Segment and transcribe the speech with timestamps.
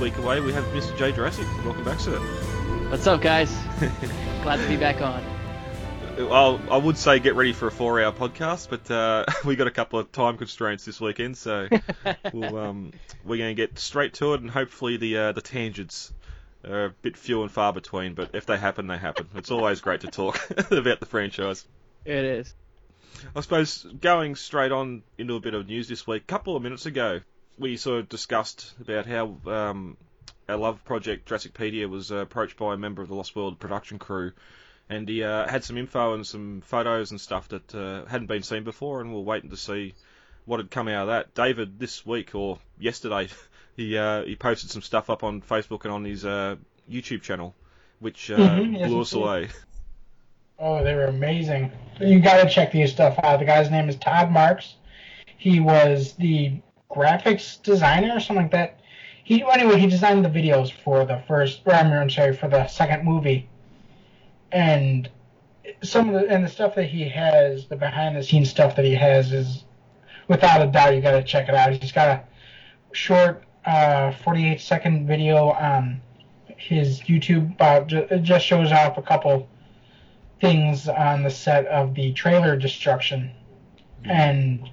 [0.00, 0.96] week away, we have Mr.
[0.96, 1.46] J Jurassic.
[1.62, 2.18] Welcome back, sir.
[2.88, 3.54] What's up, guys?
[4.42, 5.22] Glad to be back on.
[6.18, 9.70] I'll, I would say get ready for a four-hour podcast, but uh, we got a
[9.70, 11.68] couple of time constraints this weekend, so
[12.32, 12.92] we'll, um,
[13.26, 16.14] we're going to get straight to it, and hopefully the uh, the tangents
[16.66, 18.14] are a bit few and far between.
[18.14, 19.28] But if they happen, they happen.
[19.34, 20.40] It's always great to talk
[20.70, 21.66] about the franchise.
[22.06, 22.54] It is.
[23.36, 26.22] I suppose going straight on into a bit of news this week.
[26.22, 27.20] A couple of minutes ago,
[27.58, 29.96] we sort of discussed about how um,
[30.48, 33.98] our love project Jurassicpedia was uh, approached by a member of the Lost World production
[33.98, 34.32] crew,
[34.88, 38.42] and he uh, had some info and some photos and stuff that uh, hadn't been
[38.42, 39.94] seen before, and we're waiting to see
[40.46, 41.34] what had come out of that.
[41.34, 43.28] David this week or yesterday,
[43.76, 46.56] he uh, he posted some stuff up on Facebook and on his uh,
[46.90, 47.54] YouTube channel,
[48.00, 49.48] which uh, Mhm, yes, blew us away.
[50.58, 51.72] Oh, they were amazing.
[52.00, 53.38] You got to check these stuff out.
[53.38, 54.74] The guy's name is Todd Marks.
[55.38, 56.60] He was the
[56.90, 58.80] graphics designer or something like that.
[59.24, 61.62] He anyway, he designed the videos for the first.
[61.66, 63.48] Or I'm sorry, for the second movie.
[64.52, 65.08] And
[65.82, 68.84] some of the and the stuff that he has, the behind the scenes stuff that
[68.84, 69.64] he has, is
[70.28, 71.72] without a doubt you got to check it out.
[71.72, 72.24] He's got a
[72.94, 76.00] short, uh, 48 second video on
[76.56, 77.60] his YouTube.
[77.60, 79.48] Uh, ju- it just shows off a couple
[80.40, 83.30] things on the set of the trailer destruction
[84.04, 84.70] and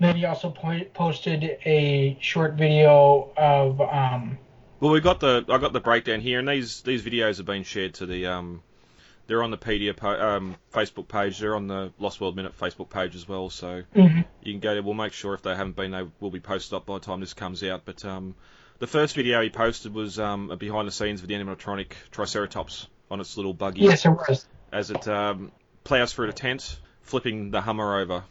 [0.00, 4.38] then he also po- posted a short video of um
[4.80, 7.64] Well, we got the I got the breakdown here, and these these videos have been
[7.64, 8.62] shared to the um,
[9.26, 11.38] they're on the Pedia po- um, Facebook page.
[11.38, 13.50] They're on the Lost World Minute Facebook page as well.
[13.50, 14.24] So mhm.
[14.42, 14.82] you can go there.
[14.82, 17.20] We'll make sure if they haven't been, they will be posted up by the time
[17.20, 17.82] this comes out.
[17.84, 18.34] But um,
[18.78, 22.86] the first video he posted was um, a behind the scenes of the animatronic Triceratops
[23.10, 25.50] on its little buggy yes it was as it um,
[25.84, 28.24] plows through the tent, flipping the Hummer over.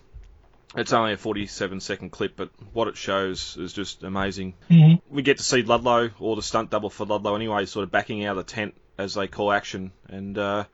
[0.75, 5.01] It's only a 47 second clip, but what it shows is just amazing Mhm.
[5.09, 8.25] we get to see Ludlow or the stunt double for Ludlow anyway, sort of backing
[8.25, 10.65] out of the tent as they call action, and uh,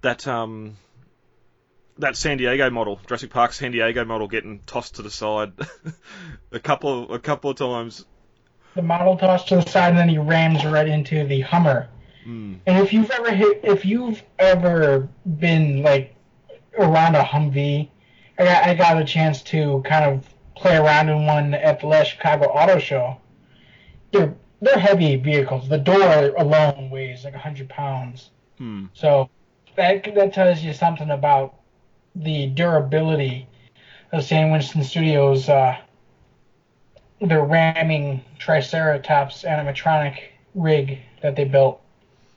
[0.00, 0.76] that um,
[1.98, 5.52] that San Diego model, Jurassic Park San Diego model, getting tossed to the side
[6.52, 8.06] a couple a couple of times.
[8.74, 11.88] the model tossed to the side and then he rams right into the hummer
[12.26, 12.60] Mm.
[12.66, 16.14] and if you've ever hit if you've ever been like
[16.78, 17.88] around a humvee
[18.42, 21.86] i got, I got a chance to kind of play around in one at the
[21.86, 23.18] last chicago auto show
[24.12, 28.30] they're they're heavy vehicles the door alone weighs like 100 pounds
[28.62, 28.86] Hmm.
[28.94, 29.28] So
[29.76, 31.56] that that tells you something about
[32.14, 33.48] the durability
[34.12, 35.48] of Stan Winston Studios.
[35.48, 35.76] Uh,
[37.20, 40.18] their ramming Triceratops animatronic
[40.54, 41.80] rig that they built.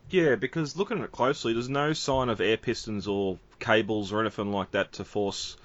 [0.09, 4.21] Yeah, because looking at it closely, there's no sign of air pistons or cables or
[4.21, 5.57] anything like that to force.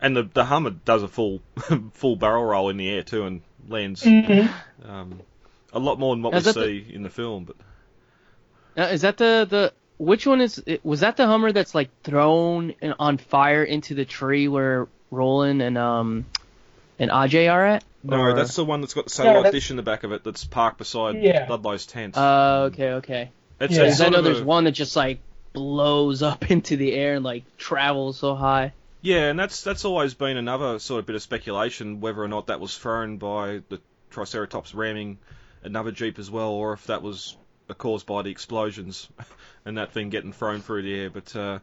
[0.00, 1.40] And the the Hummer does a full
[1.94, 4.88] full barrel roll in the air too and lands Mm-hmm.
[4.90, 5.20] um,
[5.72, 7.44] a lot more than what Is we that the- see in the film.
[7.44, 7.56] But
[8.76, 12.74] Now, is that the the which one is was that the Hummer that's like thrown
[12.80, 16.26] in- on fire into the tree where Roland and um
[16.98, 17.84] and Ajay are at?
[18.02, 20.12] No, Or- that's the one that's got the satellite that's- dish in the back of
[20.12, 21.46] it that's parked beside Yeah.
[21.48, 22.14] Ludlow's tent.
[22.16, 23.30] Oh, okay, okay.
[23.60, 23.84] it's, yeah.
[23.84, 25.20] it's Because I know there's a- one that just like
[25.54, 28.72] blows up into the air and like travels so high.
[29.04, 32.46] Yeah, and that's that's always been another sort of bit of speculation whether or not
[32.46, 33.78] that was thrown by the
[34.10, 35.18] Triceratops ramming
[35.62, 37.36] another jeep as well, or if that was
[37.76, 39.06] caused by the explosions
[39.66, 41.10] and that thing getting thrown through the air.
[41.10, 41.58] But uh,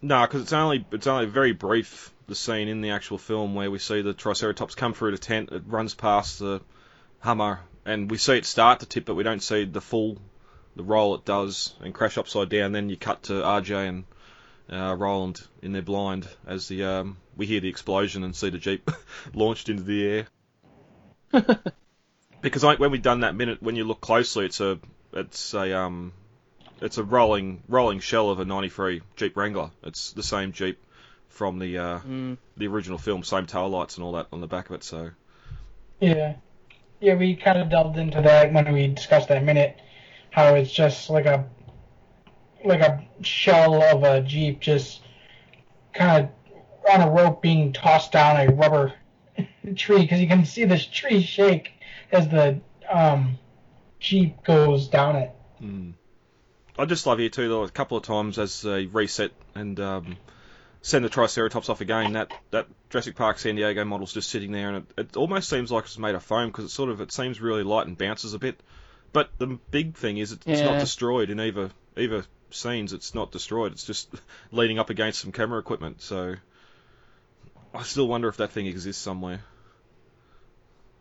[0.00, 3.68] no, because it's only it's only very brief the scene in the actual film where
[3.68, 5.50] we see the Triceratops come through the tent.
[5.50, 6.60] It runs past the
[7.18, 10.18] Hummer, and we see it start to tip, but we don't see the full
[10.76, 12.70] the roll it does and crash upside down.
[12.70, 14.04] Then you cut to Ajay and
[14.70, 18.58] uh, Roland in their blind as the um, we hear the explosion and see the
[18.58, 18.90] jeep
[19.34, 20.26] launched into the air.
[22.40, 24.78] because I, when we done that minute, when you look closely, it's a
[25.12, 26.12] it's a um
[26.80, 29.70] it's a rolling rolling shell of a '93 Jeep Wrangler.
[29.82, 30.78] It's the same Jeep
[31.28, 32.38] from the uh, Mm.
[32.56, 34.84] the original film, same tail lights and all that on the back of it.
[34.84, 35.10] So
[36.00, 36.34] Yeah,
[37.00, 37.14] yeah.
[37.14, 39.80] We kind of delved into that when we discussed that minute.
[40.30, 41.48] How it's just like a
[42.64, 45.00] like a shell of a jeep, just
[45.92, 48.92] kind of on a rope being tossed down a rubber
[49.76, 51.72] tree because you can see this tree shake
[52.12, 53.38] as the um,
[54.00, 55.30] jeep goes down it.
[55.62, 55.92] mm.
[56.76, 57.48] I just love here too.
[57.48, 60.16] Though a couple of times as they reset and um,
[60.82, 64.68] send the Triceratops off again, that that Jurassic Park San Diego model's just sitting there,
[64.70, 67.12] and it, it almost seems like it's made of foam because it sort of it
[67.12, 68.60] seems really light and bounces a bit.
[69.12, 72.24] But the big thing is it's, it's not destroyed in either either
[72.54, 72.92] scenes.
[72.92, 73.72] It's not destroyed.
[73.72, 74.08] It's just
[74.52, 76.00] leaning up against some camera equipment.
[76.02, 76.34] So
[77.74, 79.40] I still wonder if that thing exists somewhere.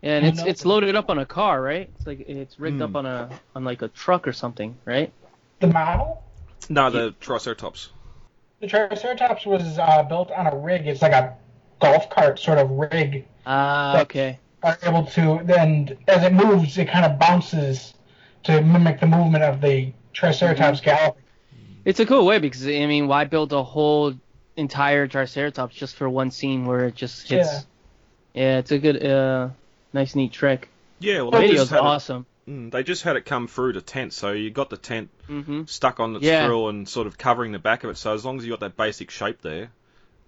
[0.02, 1.90] And it's it's loaded up on a car, right?
[1.98, 2.82] It's like it's rigged Hmm.
[2.84, 5.14] up on a on like a truck or something, right?
[5.60, 6.22] The model,
[6.70, 7.90] No, the Triceratops.
[8.60, 10.88] the Triceratops was uh, built on a rig.
[10.88, 11.38] It's like a
[11.80, 13.26] golf cart sort of rig.
[13.46, 14.40] Ah, But- okay.
[14.62, 17.94] Are able to then, as it moves, it kind of bounces
[18.44, 21.23] to mimic the movement of the Triceratops galloping.
[21.86, 24.14] It's a cool way because I mean, why build a whole
[24.56, 27.66] entire Triceratops just for one scene where it just hits?
[28.34, 29.50] Yeah, it's a good, uh,
[29.94, 30.70] nice, neat trick.
[31.00, 32.26] Yeah, well, The they video's just, awesome.
[32.48, 35.10] it, mm, they just had it come through the tent, so you got the tent
[35.28, 36.46] hmm stuck on its Yeah.
[36.46, 37.98] frill and sort of covering the back of it.
[37.98, 39.70] So as long as you got that basic shape there,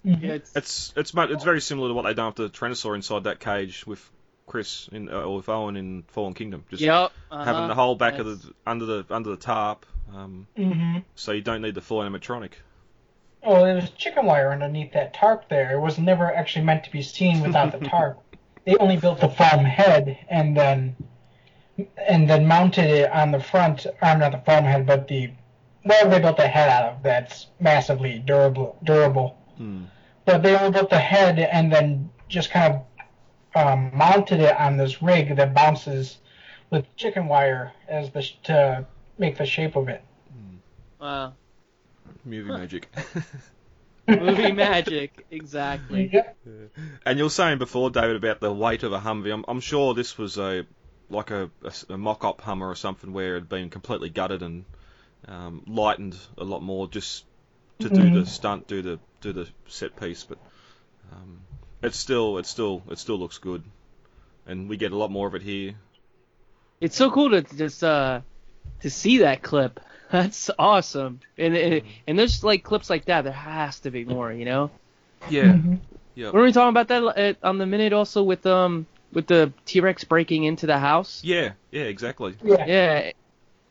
[0.05, 0.21] Mhm.
[0.21, 2.93] Yeah, it's, it's it's mu- it's very similar to what they done with the Tyrannosaur
[2.95, 4.07] inside that cage with
[4.45, 6.63] Chris in uh, or with Owen in Fallen Kingdom.
[6.69, 7.11] Just yep.
[7.31, 7.67] having uh-huh.
[7.69, 11.03] the whole back of the under the under the tarp, um, Mhm.
[11.15, 12.53] so you don't need the full animatronic.
[13.43, 15.73] Oh, there was chicken wire underneath that tarp there.
[15.73, 18.19] It was never actually meant to be seen without the tarp.
[18.65, 20.95] They only built the foam head and then
[22.07, 23.85] and then mounted it on the front.
[24.01, 25.29] I'm not the foam head, but the
[25.83, 27.03] whatever they built the head out of.
[27.03, 28.77] That's massively durable.
[28.83, 29.37] Durable.
[29.57, 29.83] Hmm.
[30.25, 32.85] But they only built the head and then just kind of
[33.55, 36.17] um, mounted it on this rig that bounces
[36.71, 38.85] with chicken wire as the to
[39.17, 40.03] make the shape of it.
[40.99, 41.33] Wow.
[42.23, 42.89] Movie magic.
[44.07, 46.11] Movie magic, exactly.
[46.13, 46.31] Yeah.
[47.05, 49.33] And you were saying before, David, about the weight of a Humvee.
[49.33, 50.65] I'm, I'm sure this was a
[51.09, 54.65] like a, a, a mock-up Hummer or something where it had been completely gutted and
[55.27, 57.25] um, lightened a lot more just
[57.79, 58.27] to do the Mhm.
[58.27, 60.23] stunt, do the do the set piece.
[60.23, 60.37] But
[61.11, 61.39] um,
[61.81, 63.63] it's still it still it still looks good,
[64.45, 65.73] and we get a lot more of it here.
[66.79, 68.21] It's so cool to just uh
[68.81, 69.79] to see that clip.
[70.11, 71.19] That's awesome.
[71.37, 73.23] And and, and there's like clips like that.
[73.23, 74.71] There has to be more, you know.
[75.29, 75.79] Yeah, Mhm.
[76.13, 79.51] yeah, Were we talking about that uh, on the minute also with um with the
[79.65, 81.21] T Rex breaking into the house?
[81.23, 82.35] yeah, yeah, exactly.
[82.43, 82.65] Yeah.
[82.65, 83.11] Yeah.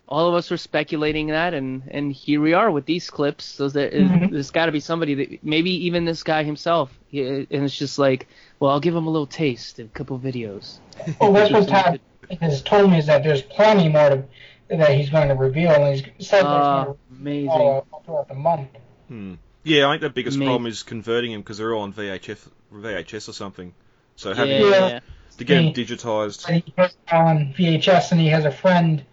[0.06, 3.44] All of us were speculating that, and and here we are with these clips.
[3.44, 4.31] So there, Mhm.
[4.31, 6.91] there's got to be somebody that maybe even this guy himself.
[7.12, 8.26] And it's just like,
[8.61, 10.79] well, I'll give him a little taste, a couple videos.
[11.20, 12.00] Well, that's what Todd
[12.41, 14.25] has told me is that there's plenty more to,
[14.69, 17.46] that he's going to reveal, and he's said Uh, there's amazing.
[17.46, 18.69] more all throughout the month.
[19.08, 19.34] Hmm.
[19.62, 20.49] Yeah, I think the biggest Amazing.
[20.49, 23.72] problem is converting them because they're all on VHF, VHS or something.
[24.16, 24.69] So yeah, having Yeah.
[24.88, 25.00] yeah.
[25.38, 26.49] to get them digitized.
[26.49, 29.05] And he has on VHS, and he has a friend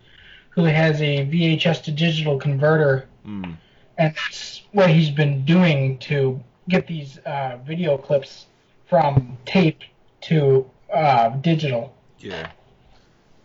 [0.52, 3.54] who has a VHS to digital converter, Hmm.
[3.98, 8.46] and that's what he's been doing to get these uh, video clips
[8.88, 9.80] from tape
[10.22, 11.94] to uh, digital.
[12.20, 12.52] Yeah.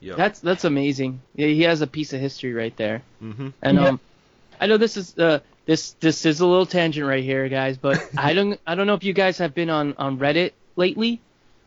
[0.06, 0.14] Yeah.
[0.16, 1.20] That's that's amazing.
[1.36, 3.02] He has a piece of history right there.
[3.22, 3.48] Mm-hmm.
[3.60, 3.86] And Yeah.
[3.88, 4.00] um,
[4.60, 8.00] I know this is uh this this is a little tangent right here, guys, but
[8.16, 11.20] I don't I don't know if you guys have been on on Reddit lately.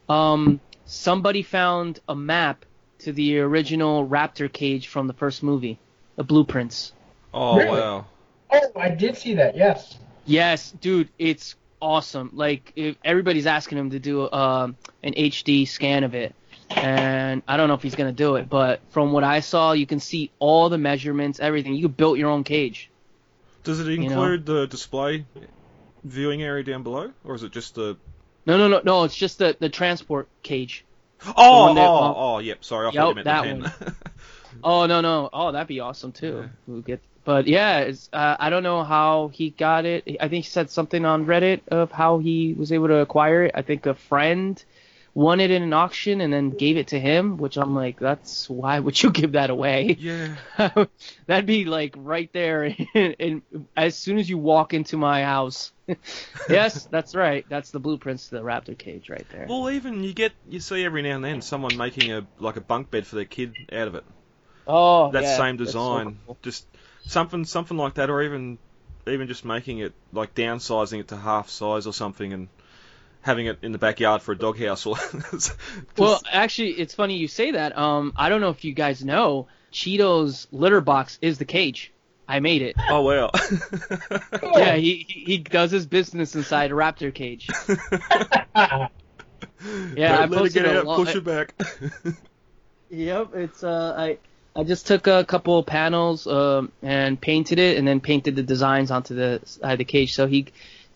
[0.08, 2.64] Um, somebody found a map
[3.00, 5.78] to the original raptor cage from the first movie,
[6.16, 6.94] the blueprints.
[7.34, 7.78] Oh Really?
[7.80, 8.06] wow.
[8.52, 9.56] Oh, I did see that.
[9.58, 9.98] Yes.
[10.26, 12.32] Yes, dude, it's awesome.
[12.34, 16.34] Like if everybody's asking him to do um an HD scan of it,
[16.78, 19.86] and I don't know if he's gonna do it, but from what I saw, you
[19.86, 21.76] can see all the measurements, everything.
[21.76, 22.90] You built your own cage.
[23.64, 23.92] Does it know?
[23.92, 25.26] include the display
[26.04, 27.98] viewing area down below, or is it just the?
[28.46, 29.04] No, no, no, no.
[29.04, 30.86] It's just the the transport cage.
[31.36, 32.64] Oh, one that- oh, um, oh, yep.
[32.64, 33.96] Sorry, I Yep, thought you that the pen.
[34.64, 35.30] Oh no, no.
[35.32, 36.40] Oh, that'd be awesome too.
[36.42, 36.48] Yeah.
[36.68, 37.02] We'll get.
[37.26, 40.04] But yeah, it's, uh, I don't know how he got it.
[40.20, 43.52] I think he said something on Reddit of how he was able to acquire it.
[43.54, 44.64] I think a friend
[45.20, 48.50] won it in an auction and then gave it to him, which I'm like, that's
[48.50, 49.98] why would you give that away?
[50.00, 50.36] yeah.
[51.28, 53.42] That'd be like right there, and,
[53.76, 55.72] as soon as you walk into my house.
[56.50, 57.46] yes, that's right.
[57.50, 59.48] That's the blueprints to the raptor cage right there.
[59.50, 62.62] Well, even you get you see every now and then someone making a like a
[62.62, 64.04] bunk bed for their kid out of it.
[64.68, 66.38] Oh, That yeah, same that's so design, cool.
[66.44, 66.66] just
[67.08, 68.60] something something like that, or even
[69.08, 72.48] even just making it like downsizing it to half size or something and
[73.22, 74.96] having it in the backyard for a doghouse or.
[75.32, 75.56] just-
[75.98, 77.78] Well, actually, it's funny you say that.
[77.78, 81.92] Um, I don't know if you guys know, Cheeto's litter box is the cage.
[82.28, 82.76] I made it.
[82.90, 83.32] oh wow.
[84.44, 87.48] Yeah, he he does his business inside a raptor cage.
[88.56, 88.90] Ah,
[89.96, 90.86] Yeah, I let it posted get a out.
[90.86, 91.54] lo- Push it back.
[92.92, 94.18] Yep, it's uh, I
[94.56, 98.92] I just took a couple panels um and painted it, and then painted the designs
[98.92, 100.14] onto the side of the cage.
[100.14, 100.48] So he,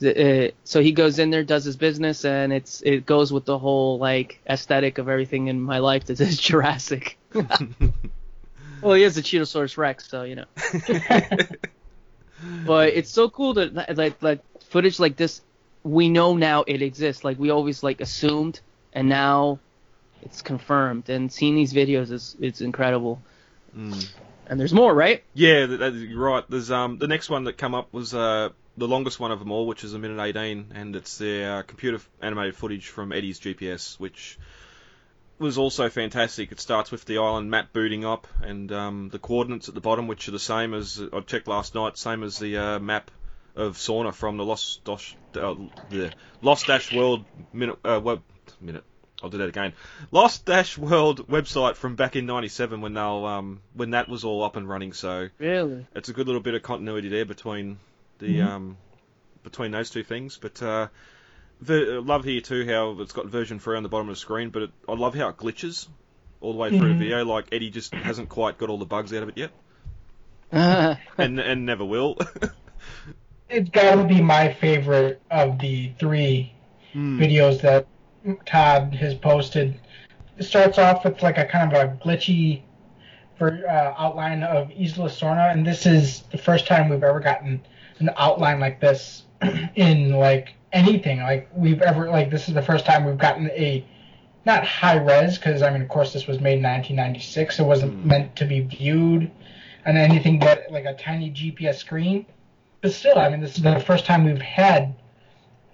[0.03, 3.57] uh, so he goes in there, does his business, and it's it goes with the
[3.57, 7.17] whole like aesthetic of everything in my life that is Jurassic.
[7.33, 10.45] well, he is a Cheetosaurus Rex, so you know.
[12.65, 15.41] but it's so cool that like like footage like this
[15.83, 17.23] we know now it exists.
[17.23, 18.59] Like we always like assumed,
[18.93, 19.59] and now
[20.21, 21.09] it's confirmed.
[21.09, 23.21] And seeing these videos is it's incredible.
[23.77, 24.07] Mm.
[24.47, 25.23] And there's more, right?
[25.33, 26.43] Yeah, that, that, you're right.
[26.49, 29.51] There's um the next one that come up was uh the longest one of them
[29.51, 33.39] all, which is a minute 18, and it's the uh, computer animated footage from Eddie's
[33.39, 34.37] GPS, which
[35.39, 36.51] was also fantastic.
[36.51, 40.07] It starts with the island map booting up, and um, the coordinates at the bottom,
[40.07, 43.11] which are the same as I checked last night, same as the uh, map
[43.55, 45.53] of Sorna from the Lost Dash, uh,
[45.89, 46.11] the
[46.41, 48.21] Lost Dash World minute uh, web
[48.59, 48.83] minute.
[49.21, 49.73] I'll do that again.
[50.11, 54.43] Lost Dash World website from back in '97 when they'll um, when that was all
[54.43, 54.91] up and running.
[54.93, 55.85] So Really?
[55.95, 57.77] it's a good little bit of continuity there between
[58.19, 58.45] the Mhm.
[58.47, 58.77] um,
[59.43, 60.37] between those two things.
[60.37, 60.87] But uh,
[61.61, 64.49] the, love here too how it's got version three on the bottom of the screen,
[64.49, 65.87] but it, I love how it glitches
[66.41, 67.25] all the way through the video.
[67.25, 69.51] Like Eddie just hasn't quite got all the bugs out of it yet,
[71.17, 72.17] and and never will.
[73.49, 76.53] It's got to be my favorite of the three
[76.93, 77.19] Hmm.
[77.21, 77.85] videos that
[78.47, 79.79] Todd has posted.
[80.37, 82.61] It starts off with like a kind of a glitchy
[83.37, 87.61] for, uh, outline of Isla Sorna, and this is the first time we've ever gotten
[88.07, 89.23] an outline like this
[89.75, 91.19] in like anything.
[91.19, 93.85] Like we've ever like this is the first time we've gotten a
[94.45, 97.59] not high res because I mean of course this was made in 1996.
[97.59, 98.07] It wasn't Hmm.
[98.07, 99.31] meant to be viewed
[99.85, 102.25] on anything but like a tiny GPS screen.
[102.81, 104.95] But still, I mean this is the first time we've had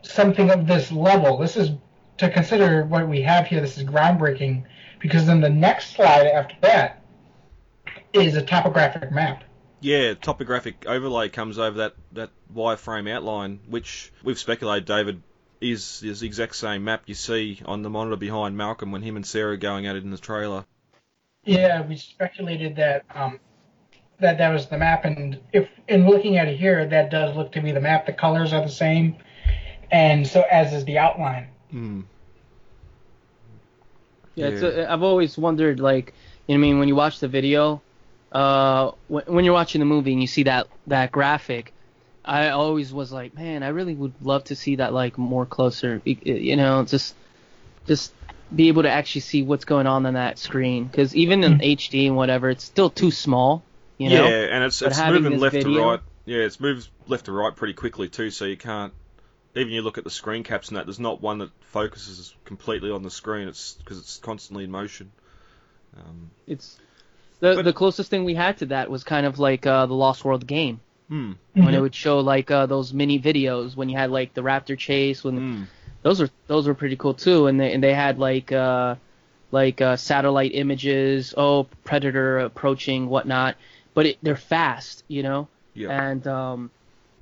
[0.04, 1.38] something of this level.
[1.38, 1.72] This is
[2.18, 3.62] to consider what we have here.
[3.62, 4.64] This is groundbreaking
[5.00, 7.02] because then the next slide after that
[8.14, 9.44] is a topographic map.
[9.82, 15.22] Yeah, topographic overlay comes over that, that wireframe outline, which we've speculated, David,
[15.62, 19.16] is, is the exact same map you see on the monitor behind Malcolm when him
[19.16, 20.66] and Sarah are going at it in the trailer.
[21.46, 23.40] Yeah, we speculated that um,
[24.20, 27.54] that that was the map, and if in looking at it here, that does look
[27.54, 28.06] to be the map.
[28.06, 29.16] The colors are the same,
[29.90, 31.48] and so as is the outline.
[31.72, 32.02] Hmm.
[34.36, 34.84] Yeah, it's Yeah.
[34.84, 36.14] a, I've always wondered, like,
[36.48, 37.82] you know, what I mean, when you watch the video,
[38.32, 41.74] uh, when, when you're watching the movie and you see that that graphic,
[42.24, 46.02] I always was like, man, I really would love to see that like more closer.
[46.06, 47.16] You know, just
[47.88, 48.14] just
[48.56, 50.86] be able to actually see what's going on on that screen.
[50.86, 53.64] Because even in HD and whatever, it's still too small.
[53.98, 54.28] You know.
[54.28, 56.00] yeah, and it's But it's moving left to right.
[56.26, 58.94] Yeah, it's moves left to right pretty quickly too, so you can't.
[59.56, 62.92] Even you look at the screen caps and that, there's not one that focuses completely
[62.92, 63.48] on the screen.
[63.48, 65.12] It's because it's constantly in motion.
[65.98, 66.78] Um, It's
[67.40, 69.94] the But- the closest thing we had to that was kind of like uh, the
[69.94, 71.34] Lost World game hmm.
[71.54, 74.78] when it would show like uh, those mini videos when you had like the raptor
[74.78, 75.64] chase when Hmm.
[76.04, 78.96] those were those were pretty cool too and they and they had like uh
[79.52, 83.56] like uh, satellite images oh predator approaching whatnot
[83.96, 85.90] but it, they're fast you know Yeah.
[86.10, 86.70] and um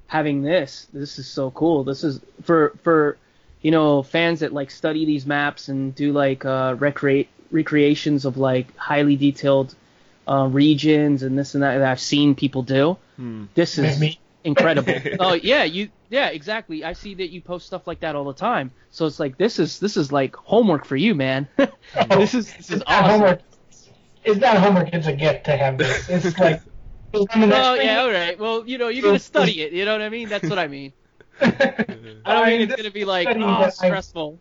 [0.07, 3.17] having this this is so cool this is for for
[3.61, 8.37] you know fans that like study these maps and do like uh recreate recreations of
[8.37, 9.73] like highly detailed
[10.27, 13.45] uh, regions and this and that that I've seen people do Hmm.
[13.55, 14.93] this is Me- incredible.
[15.19, 16.83] oh yeah, you yeah exactly.
[16.83, 18.71] I see that you post stuff like that all the time.
[18.91, 21.47] So it's like this is this is like homework for you, man.
[22.09, 23.09] this is this is not awesome.
[23.11, 23.41] homework.
[24.23, 24.89] It's not homework.
[24.93, 26.07] It's a gift to have this.
[26.09, 26.61] It's like.
[27.13, 27.87] it's on the next Well, screen.
[27.87, 28.39] yeah, all right.
[28.39, 29.71] Well, you know, you're gonna study it.
[29.73, 30.27] You know what I mean?
[30.29, 30.93] That's what I mean.
[31.41, 31.49] I
[32.25, 34.37] don't mean it's gonna be like oh that I- stressful.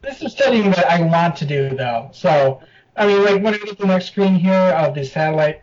[0.00, 2.10] This is studying that I want to do, though.
[2.12, 2.60] So,
[2.96, 5.62] I mean, like when I get to the next screen here of the satellite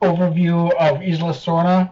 [0.00, 1.90] overview of Isla Sorna,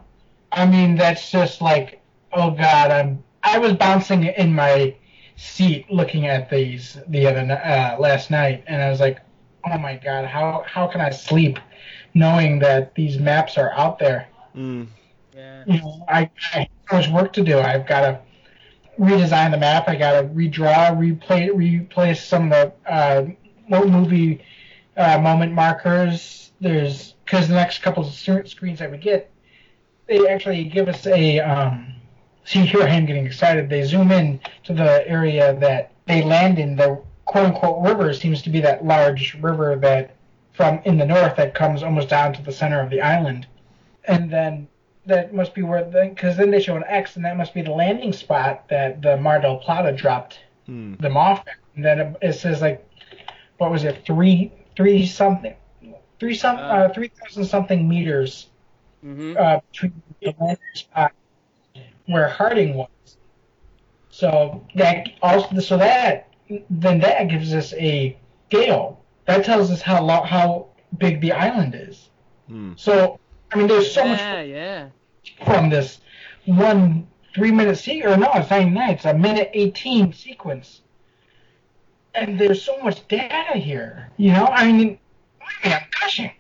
[0.53, 2.01] I mean, that's just like,
[2.33, 3.23] oh god, I'm.
[3.43, 4.95] I was bouncing in my
[5.37, 9.21] seat looking at these the other uh, last night, and I was like,
[9.65, 11.59] oh my god, how how can I sleep
[12.15, 14.29] knowing that these maps are out there?
[14.55, 14.85] Hmm.
[15.35, 15.63] Yeah.
[15.67, 17.59] you know, I, I have so much work to do.
[17.59, 18.21] I've got to
[18.99, 19.89] redesign the map.
[19.89, 23.27] I got to redraw, replay, replace some of the uh,
[23.69, 24.43] movie
[24.97, 26.53] uh, moment markers.
[26.61, 29.31] There's because the next couple of screens that we get,
[30.07, 31.41] they actually give us a.
[31.41, 31.95] Um,
[32.45, 33.69] see here, I am getting excited.
[33.71, 36.77] They zoom in to the area that they land in.
[36.77, 40.17] The quote unquote river seems to be that large river that
[40.53, 43.47] from in the north that comes almost down to the center of the island,
[44.05, 44.69] and then
[45.07, 47.71] that must be where because then they show an X, and that must be the
[47.71, 50.95] landing spot that the Mar del Plata dropped Hmm.
[50.97, 51.41] them off.
[51.49, 51.55] at.
[51.75, 52.87] And then it, it says like,
[53.59, 55.55] what was it, three three something,
[56.21, 58.51] three some Uh, uh, three thousand something meters
[59.03, 61.13] hmm uh, between the landing spot
[62.07, 62.89] where Harding was.
[64.11, 66.29] So that also so that
[66.71, 68.19] then that gives us a
[68.49, 69.05] scale.
[69.27, 70.69] That tells us how lo- how
[70.99, 72.11] big the island is.
[72.49, 72.73] Hmm.
[72.77, 73.19] So
[73.53, 74.91] I mean, there's so much Yeah, yeah.
[75.45, 76.01] from this
[76.47, 78.91] one three minute se or no, it's not even that.
[78.91, 80.83] It's a minute eighteen sequence,
[82.15, 84.11] and there's so much data here.
[84.17, 84.99] You know, I mean,
[85.65, 86.33] I'm gushing.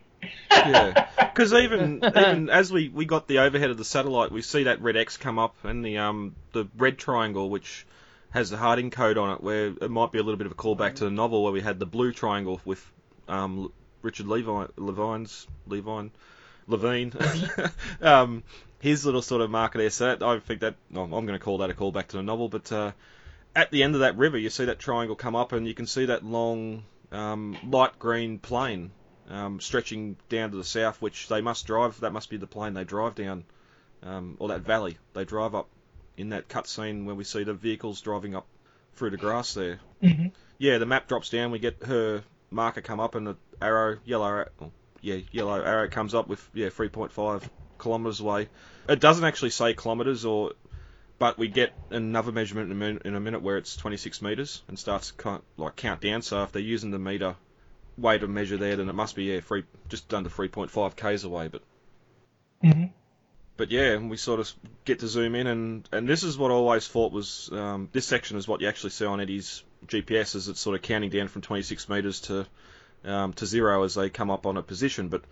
[0.50, 4.64] yeah, because even even as we, we got the overhead of the satellite, we see
[4.64, 7.86] that red X come up and the um the red triangle which
[8.30, 10.56] has the Harding code on it, where it might be a little bit of a
[10.56, 12.84] callback to the novel where we had the blue triangle with
[13.28, 13.72] um
[14.02, 16.10] Richard Levine Levine's Levine
[16.66, 17.12] Levine
[18.02, 18.42] um
[18.80, 19.90] his little sort of marker there.
[19.90, 22.48] So that, I think that I'm going to call that a callback to the novel,
[22.48, 22.92] but uh,
[23.54, 25.86] at the end of that river, you see that triangle come up, and you can
[25.86, 28.92] see that long um, light green plane
[29.28, 32.00] um, stretching down to the south, which they must drive.
[32.00, 33.44] That must be the plane they drive down,
[34.02, 35.68] um, or that valley they drive up
[36.16, 38.46] in that cutscene where we see the vehicles driving up
[38.94, 39.80] through the grass there.
[40.00, 40.26] hmm
[40.58, 41.50] Yeah, the map drops down.
[41.50, 45.88] We get her marker come up, and the arrow, yellow arrow, oh, yeah, yellow arrow
[45.88, 47.42] comes up with yeah 3.5
[47.78, 48.48] kilometers away.
[48.88, 50.52] It doesn't actually say kilometers, or
[51.20, 54.62] but we get another measurement in a minute, in a minute where it's 26 meters
[54.68, 56.22] and starts to count, like count down.
[56.22, 57.36] So if they're using the meter
[57.98, 61.48] way to measure there, then it must be yeah, three, just under 3.5 k's away.
[61.48, 61.62] But
[62.62, 62.86] hmm
[63.58, 64.50] but yeah, we sort of
[64.86, 68.06] get to zoom in, and, and this is what I always thought was um, this
[68.06, 71.28] section is what you actually see on Eddie's GPS, is it's sort of counting down
[71.28, 72.46] from 26 meters to
[73.04, 75.08] um, to zero as they come up on a position.
[75.08, 75.24] But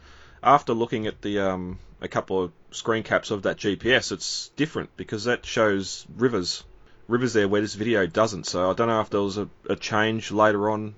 [0.42, 4.97] after looking at the um, a couple of screen caps of that GPS, it's different
[4.97, 6.64] because that shows rivers,
[7.07, 8.47] rivers there where this video doesn't.
[8.47, 10.95] So I don't know if there was a, a change later on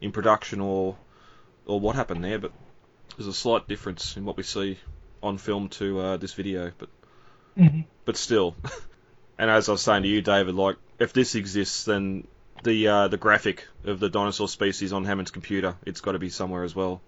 [0.00, 0.96] in production or
[1.66, 2.52] or what happened there, but
[3.16, 4.78] there's a slight difference in what we see
[5.22, 6.88] on film to uh, this video, but
[7.56, 8.54] hmm but still.
[9.38, 12.26] and as I was saying to you, David, like if this exists, then
[12.62, 16.30] the uh, the graphic of the dinosaur species on Hammond's computer, it's got to be
[16.30, 17.00] somewhere as well.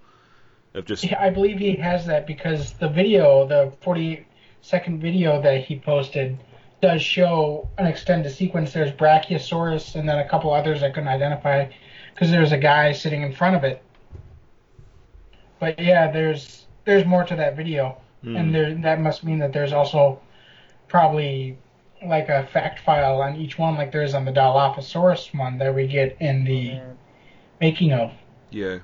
[0.77, 4.27] Of just Yeah, I believe he has that because the video, the 48
[4.61, 6.39] second video that he posted,
[6.83, 8.73] does show an extended sequence.
[8.73, 11.71] There's Brachiosaurus and then a couple others I couldn't identify
[12.13, 13.83] because there's a guy sitting in front of it.
[15.59, 18.37] But yeah, there's there's more to that video, Hmm.
[18.37, 20.21] and there that must mean that there's also
[20.89, 21.59] probably
[22.07, 25.75] like a fact file on each one, like there is on the Dilophosaurus one that
[25.75, 26.81] we get in the
[27.61, 28.13] making of.
[28.51, 28.81] Yeah.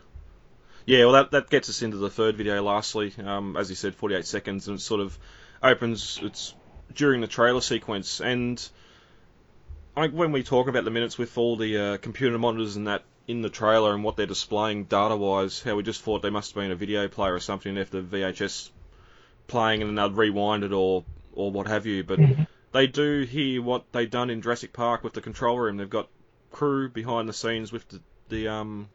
[0.86, 3.12] Yeah, well, that, that gets us into the third video, lastly.
[3.24, 5.16] Um, as you said, 48 seconds, and it sort of
[5.62, 6.54] opens, it's
[6.94, 8.20] during the trailer sequence.
[8.20, 8.62] And
[9.96, 13.04] I, when we talk about the minutes with all the uh, computer monitors and that
[13.28, 16.54] in the trailer and what they're displaying data wise, how we just thought they must
[16.54, 18.70] have been a video player or something the VHS
[19.46, 22.02] playing and then they'd rewind it or, or what have you.
[22.02, 22.46] But Mhm.
[22.72, 25.76] they do here what they've done in Jurassic Park with the control room.
[25.76, 26.08] They've got
[26.50, 28.88] crew behind the scenes with the, the um,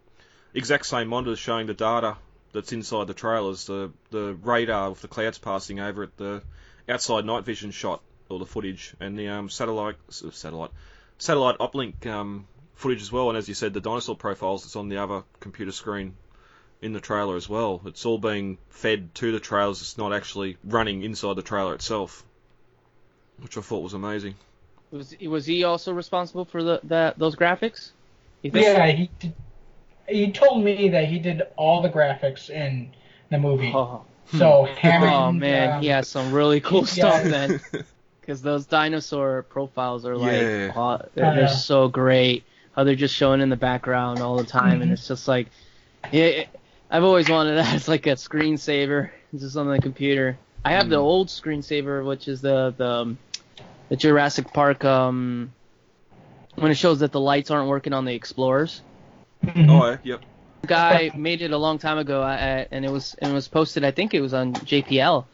[0.58, 2.18] exact same monitors showing the data
[2.52, 6.42] that's inside the trailers, the the radar with the clouds passing over it, the
[6.90, 10.72] outside night vision shot or the footage, and the um, satellite satellite
[11.18, 13.30] satellite uplink um, footage as well.
[13.30, 16.16] And as you said, the dinosaur profiles that's on the other computer screen
[16.82, 17.82] in the trailer as well.
[17.86, 19.82] It's all being fed to the trailers.
[19.82, 22.24] It's not actually running inside the trailer itself,
[23.40, 24.36] which I thought was amazing.
[24.92, 27.92] Was was he also responsible for the that those graphics?
[28.42, 29.34] Yeah, he did,
[30.08, 32.92] he told me that he did all the graphics in
[33.30, 33.72] the movie.
[33.74, 35.12] Oh, So Hammond.
[35.14, 36.88] oh man, um, he has some really cool yeah.
[36.88, 37.60] stuff, man.
[38.22, 40.72] Because those dinosaur profiles are like, Yeah.
[40.76, 41.48] oh, they're, they're Yeah.
[41.48, 42.44] so great.
[42.74, 44.94] How they're just showing in the background all the time, and Mhm.
[44.94, 45.48] it's just like,
[46.12, 46.44] yeah,
[46.90, 50.38] I've always wanted that as like a screensaver, just on the computer.
[50.64, 51.02] I have the Mm.
[51.04, 53.18] old screensaver, which is the the um,
[53.90, 55.54] the Jurassic Park um
[56.56, 58.82] when it shows that the lights aren't working on the Explorers.
[59.48, 59.70] Mhm.
[59.70, 60.26] Oh, yeah, yep.
[60.66, 63.48] guy made it a long time ago, I, I, and it was and it was
[63.48, 63.84] posted.
[63.84, 65.26] I think it was on JPL,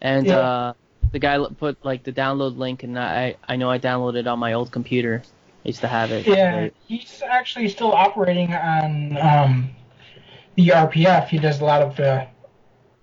[0.00, 0.38] and Yeah.
[0.38, 0.74] uh,
[1.12, 4.38] the guy put like the download link, and I I know I downloaded it on
[4.38, 5.22] my old computer.
[5.64, 6.26] I used to have it.
[6.26, 9.70] Yeah, he's actually still operating on um,
[10.56, 11.28] the RPF.
[11.28, 12.26] He does a lot of the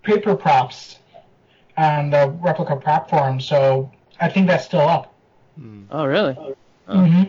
[0.03, 0.99] paper props
[1.77, 5.13] on the replica prop forum, so I think that's still up.
[5.59, 6.35] Mm, Oh really?
[6.37, 6.55] Oh.
[6.87, 7.23] hmm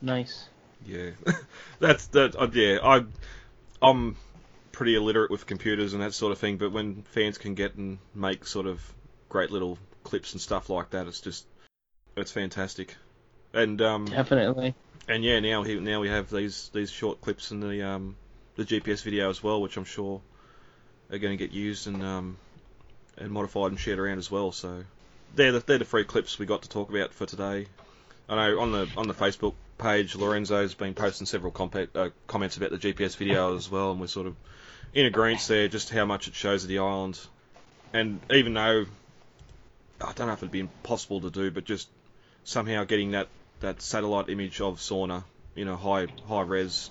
[0.00, 0.48] Nice.
[0.86, 1.10] Yeah,
[1.78, 2.36] that's that.
[2.36, 3.04] Uh, yeah, I
[3.82, 4.16] I'm
[4.72, 7.98] pretty illiterate with computers and that sort of thing, but when fans can get and
[8.14, 8.82] make sort of
[9.28, 11.46] great little clips and stuff like that, it's just
[12.16, 12.94] it's fantastic.
[13.52, 14.74] And um Definitely.
[15.08, 18.16] and yeah, now he, now we have these these short clips in the um
[18.56, 20.20] the GPS video as well, which I'm sure
[21.10, 22.36] are going to get used and um
[23.18, 24.52] and modified and shared around as well.
[24.52, 24.84] So
[25.34, 27.66] they're the, they're the three clips we got to talk about for today.
[28.28, 32.56] I know on the on the Facebook page, Lorenzo's been posting several compa- uh, comments
[32.56, 34.36] about the GPS video as well, and we're sort of
[34.94, 37.18] in agreement there just how much it shows of the island.
[37.92, 38.86] And even though
[40.00, 41.88] I don't know if it'd be impossible to do, but just
[42.44, 43.28] somehow getting that,
[43.60, 45.24] that satellite image of Sorna
[45.56, 46.90] you know, high high res,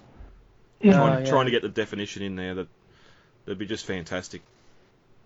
[0.82, 1.30] trying, yeah.
[1.30, 2.68] trying to get the definition in there that
[3.46, 4.42] that'd be just fantastic.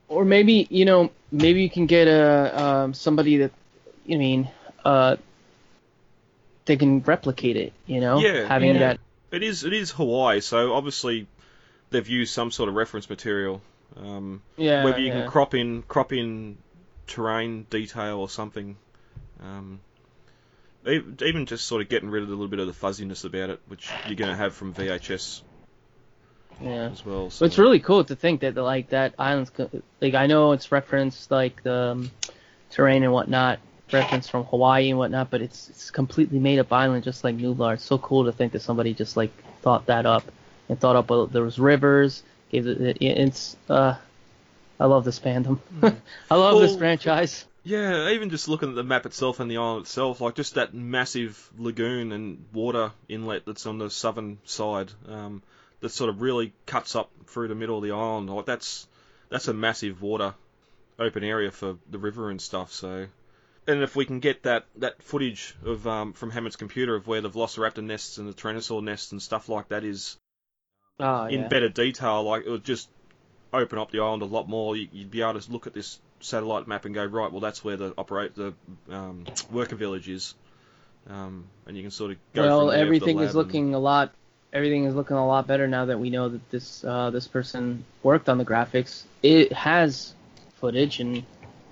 [0.07, 3.51] Or maybe you know, maybe you can get a um, somebody that,
[4.11, 4.49] I mean,
[4.85, 5.15] uh,
[6.69, 7.73] they can replicate it.
[7.87, 8.79] You know, Yeah, having yeah.
[8.79, 8.99] that.
[9.31, 11.25] It is it is Hawaii, so obviously
[11.89, 13.61] they've used some sort of reference material.
[13.97, 14.83] Um, Yeah.
[14.83, 15.21] whether you yeah.
[15.21, 16.57] can crop in crop in
[17.07, 18.77] terrain detail or something.
[19.43, 19.79] Um,
[20.85, 23.59] even just sort of getting rid of a little bit of the fuzziness about it,
[23.67, 25.41] which you're going to have from VHS
[26.61, 26.89] Yeah.
[26.91, 27.31] as well.
[27.31, 27.45] So.
[27.45, 29.51] It's really cool to think that like that island's
[30.01, 32.11] like I know it's referenced like the um,
[32.69, 33.59] terrain and whatnot,
[33.93, 37.75] reference from Hawaii and whatnot, but it's it's completely made up island just like Nublar.
[37.75, 40.23] It's so cool to think that somebody just like thought that up
[40.67, 41.09] and thought up.
[41.09, 42.23] Well, there was rivers.
[42.51, 43.95] Gave it, it it's uh,
[44.79, 45.59] I love this fandom.
[46.31, 47.45] I love this franchise.
[47.63, 50.73] Yeah, even just looking at the map itself and the island itself, like just that
[50.73, 55.43] massive lagoon and water inlet that's on the southern side, um,
[55.81, 58.29] that sort of really cuts up through the middle of the island.
[58.29, 58.87] Like that's
[59.29, 60.33] that's a massive water
[60.97, 62.71] open area for the river and stuff.
[62.71, 63.07] So,
[63.69, 67.21] and if we can get that that footage of um, from Hammond's computer of where
[67.21, 70.17] the Velociraptor nests and the Tyrannosaur nests and stuff like that is
[70.99, 71.47] Oh in yeah.
[71.47, 72.89] better detail, like it would just
[73.53, 74.75] open up the island a lot more.
[74.75, 77.63] You- You'd be able to look at this satellite map and go, right, well, that's
[77.63, 78.53] where the operate the
[78.91, 80.33] um, worker village is,
[81.09, 82.41] um, and you can sort of go.
[82.41, 84.13] well, from there the everything is and- looking a lot.
[84.51, 87.85] Everything is looking a lot better now that we know that this uh, this person
[88.01, 89.03] worked on the graphics.
[89.21, 90.13] It has
[90.55, 91.23] footage and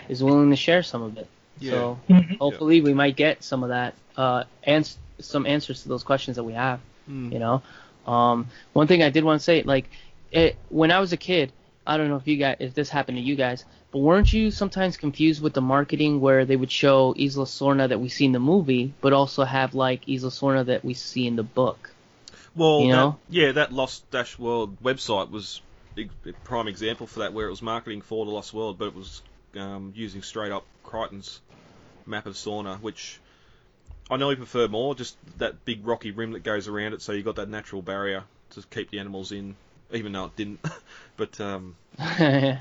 [0.07, 1.27] is willing to share some of it.
[1.59, 1.71] Yeah.
[1.71, 2.37] So Mhm.
[2.37, 6.43] hopefully we might get some of that uh, ans- some answers to those questions that
[6.43, 6.79] we have.
[7.09, 7.31] Mm.
[7.33, 7.61] You know,
[8.07, 9.85] um, one thing I did want to say, like,
[10.31, 11.51] it, when I was a kid,
[11.85, 14.51] I don't know if you guys, if this happened to you guys, but weren't you
[14.51, 18.31] sometimes confused with the marketing where they would show Isla Sorna that we see in
[18.33, 21.91] the movie, but also have like Isla Sorna that we see in the book?
[22.55, 25.61] Well, You that- yeah, that Lost Dash World website was
[25.97, 28.87] a a prime example for that, where it was marketing for the Lost World, but
[28.87, 29.21] it was
[29.55, 31.39] um, using straight up Crichton's
[32.07, 33.19] map of Sorna, which
[34.09, 34.95] I know you prefer more.
[34.95, 38.23] Just that big rocky rim that goes around it, so you got that natural barrier
[38.51, 39.55] to keep the animals in,
[39.91, 40.59] even though it didn't.
[41.17, 42.59] but um, yeah,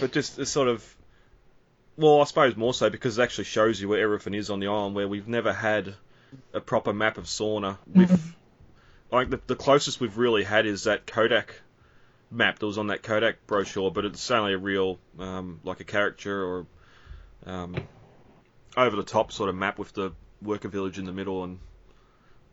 [0.00, 0.96] but just a sort of.
[1.96, 4.68] Well, I suppose more so because it actually shows you where everything is on the
[4.68, 5.94] island, where we've never had
[6.54, 8.34] a proper map of Sorna with.
[9.12, 11.60] Like the, the closest we've really had is that Kodak
[12.30, 15.84] map that was on that Kodak brochure, but it's only a real um, like a
[15.84, 16.66] caricature or
[17.46, 17.76] um,
[18.76, 21.58] over the top sort of map with the worker village in the middle and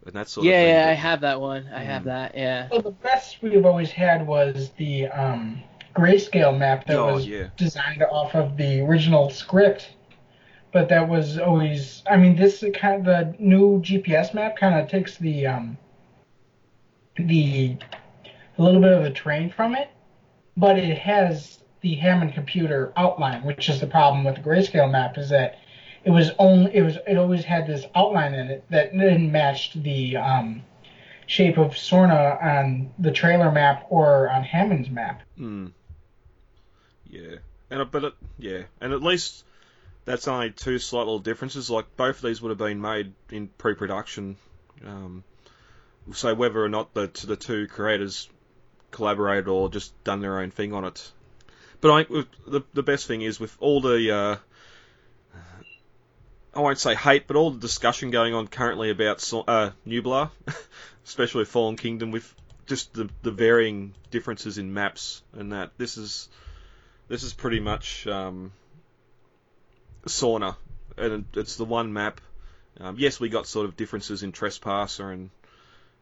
[0.05, 0.75] and that sort yeah, of thing.
[0.75, 1.67] yeah, I have that one.
[1.73, 2.05] I have Mm.
[2.05, 2.35] that.
[2.37, 2.67] Yeah.
[2.71, 5.61] Well, the best we've always had was the um,
[5.93, 7.47] grayscale map that Oh, was yeah.
[7.57, 9.91] designed off of the original script.
[10.71, 14.87] But that was always, I mean, this kind of the new GPS map kind of
[14.89, 15.77] takes the um,
[17.17, 17.77] the
[18.57, 19.89] a little bit of the terrain from it,
[20.55, 25.17] but it has the Hammond computer outline, which is the problem with the grayscale map
[25.17, 25.57] is that
[26.07, 29.73] it was only it was it always had this outline in it that didn't match
[29.73, 30.63] the um,
[31.25, 35.21] shape of Sorna on the trailer map or on Hammond's map.
[35.37, 35.73] Mm.
[37.09, 37.35] Yeah,
[37.69, 39.43] and but it, yeah, and at least
[40.05, 41.69] that's only two slight little differences.
[41.69, 44.37] Like both of these would have been made in pre-production,
[44.85, 45.25] um,
[46.13, 48.29] so whether or not the the two creators
[48.91, 51.11] collaborated or just done their own thing on it.
[51.81, 52.03] But I
[52.47, 54.35] the the best thing is with all the uh,
[56.57, 60.31] I won't say hate, but all the discussion going on currently about uh, Nublar,
[61.05, 62.33] especially Fallen Kingdom, with
[62.65, 65.69] just the, the varying differences in maps and that.
[65.77, 66.27] This is
[67.07, 68.51] this is pretty much um,
[70.07, 70.55] Sorna,
[70.97, 72.21] and it's the one map.
[72.79, 75.29] Um, yes, we got sort of differences in Trespasser and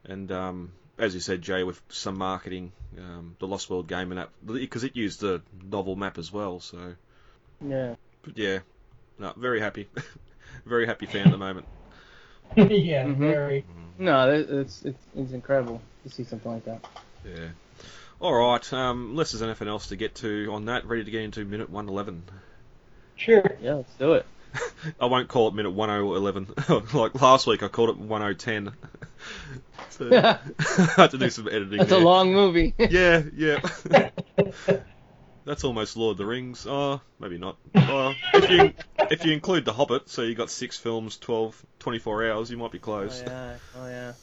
[0.05, 4.19] and um, as you said, Jay, with some marketing, um, the Lost World game and
[4.19, 6.61] that because it used the novel map as well.
[6.61, 6.95] So,
[7.59, 7.95] Yeah.
[8.21, 8.59] but yeah,
[9.19, 9.87] no, very happy,
[10.65, 11.67] very happy fan at the moment.
[12.55, 13.15] yeah, Mhm.
[13.17, 13.65] very.
[13.97, 16.85] No, it's, it's it's incredible to see something like that.
[17.25, 17.47] Yeah.
[18.19, 18.73] All right.
[18.73, 21.69] Um, unless there's anything else to get to on that, ready to get into minute
[21.69, 22.23] one eleven.
[23.15, 23.43] Sure.
[23.61, 24.25] Yeah, let's do it.
[24.99, 26.93] I won't call it minute 1011.
[26.93, 28.71] like last week, I called it 1010.
[29.89, 30.37] so, I
[30.95, 31.79] had to do some editing.
[31.79, 32.73] That's a long movie.
[32.77, 34.09] Yeah, yeah.
[35.45, 36.65] That's almost Lord of the Rings.
[36.67, 37.57] Oh, maybe not.
[37.75, 38.73] Oh, if you
[39.11, 42.71] if you include The Hobbit, so you got six films, 12, 24 hours, you might
[42.71, 43.21] be oh close.
[43.21, 43.55] yeah.
[43.77, 44.13] Oh yeah.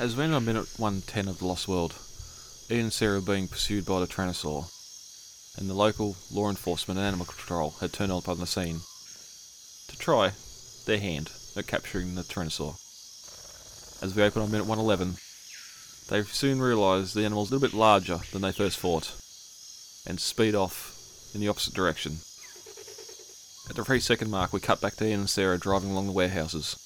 [0.00, 1.94] As when on minute 110 of The Lost World,
[2.70, 4.68] Ian and Sarah are being pursued by the Tyrannosaur.
[5.58, 8.80] and the local law enforcement and animal control had turned up on the scene
[9.86, 10.32] to try
[10.86, 12.74] their hand at capturing the Tyrannosaur.
[14.02, 15.14] As we open on minute 111,
[16.08, 19.12] they soon realise the animal's a little bit larger than they first thought,
[20.06, 20.94] and speed off
[21.34, 22.18] in the opposite direction.
[23.68, 26.12] At the three second mark, we cut back to Ian and Sarah driving along the
[26.12, 26.76] warehouses.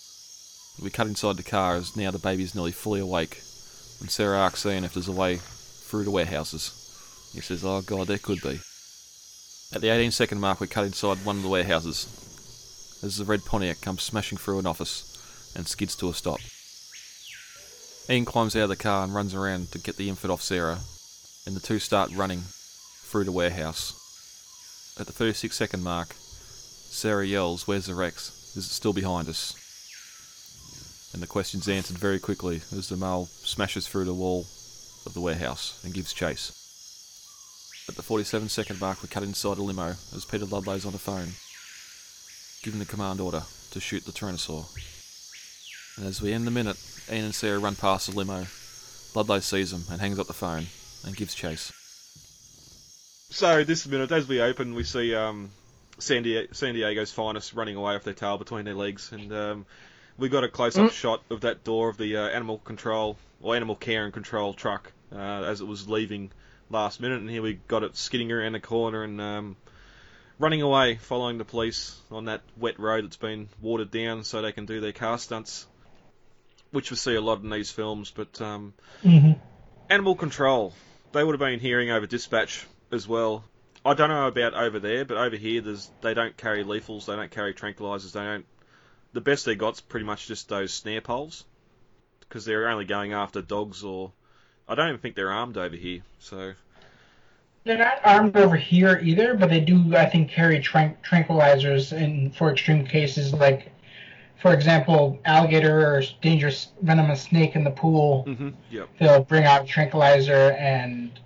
[0.81, 3.43] We cut inside the car as now the baby is nearly fully awake,
[4.01, 7.31] and Sarah asks Ian if there's a way through the warehouses.
[7.35, 8.61] He says, Oh god, there could be.
[9.75, 12.07] At the 18 second mark, we cut inside one of the warehouses
[13.03, 16.41] as the red Pontiac comes smashing through an office and skids to a stop.
[18.11, 20.79] Ian climbs out of the car and runs around to get the infant off Sarah,
[21.45, 23.93] and the two start running through the warehouse.
[24.99, 28.57] At the 36 second mark, Sarah yells, Where's the Rex?
[28.57, 29.55] Is it still behind us?
[31.13, 34.47] And the question's answered very quickly as the male smashes through the wall
[35.05, 36.53] of the warehouse and gives chase.
[37.91, 40.99] At the 47 second mark, we cut inside a limo as Peter Ludlow's on the
[40.99, 41.33] phone,
[42.63, 44.67] giving the command order to shoot the Tyrannosaur.
[45.99, 46.77] And as we end the minute,
[47.11, 48.47] Ian and Sarah run past the limo.
[49.15, 50.67] Ludlow sees them and hangs up the phone
[51.07, 51.73] and gives chase.
[53.31, 55.51] So this minute, as we open, we see um,
[55.99, 59.67] San, Diego, San, Diego's finest running away with their tail between their legs, and um,
[60.17, 60.93] we got a close-up mm.
[60.93, 64.93] shot of that door of the uh, animal control or animal care and control truck
[65.13, 66.31] uh, as it was leaving
[66.71, 69.57] last minute, and here we got it skidding around the corner and um,
[70.39, 74.53] running away, following the police on that wet road that's been watered down so they
[74.53, 75.67] can do their car stunts
[76.71, 78.11] which we see a lot in these films.
[78.11, 79.33] But um, mm-hmm.
[79.91, 80.73] Animal Control,
[81.13, 83.45] they would have been hearing over dispatch as well.
[83.85, 87.17] I don't know about over there, but over here, there's they don't carry lethals, they
[87.17, 88.47] don't carry tranquilizers, they don't.
[89.13, 91.45] The best they got's pretty much just those snare poles,
[92.21, 94.13] because they're only going after dogs or.
[94.71, 96.53] I don't even think they're armed over here, so.
[97.65, 102.53] They're not armed over here either, but they do, I think, carry tranquilizers in for
[102.53, 103.73] extreme cases like
[104.39, 108.51] for example, alligator or dangerous venomous snake in the pool, mm-hmm.
[108.71, 108.89] yep.
[108.99, 111.19] they'll bring out tranquilizer and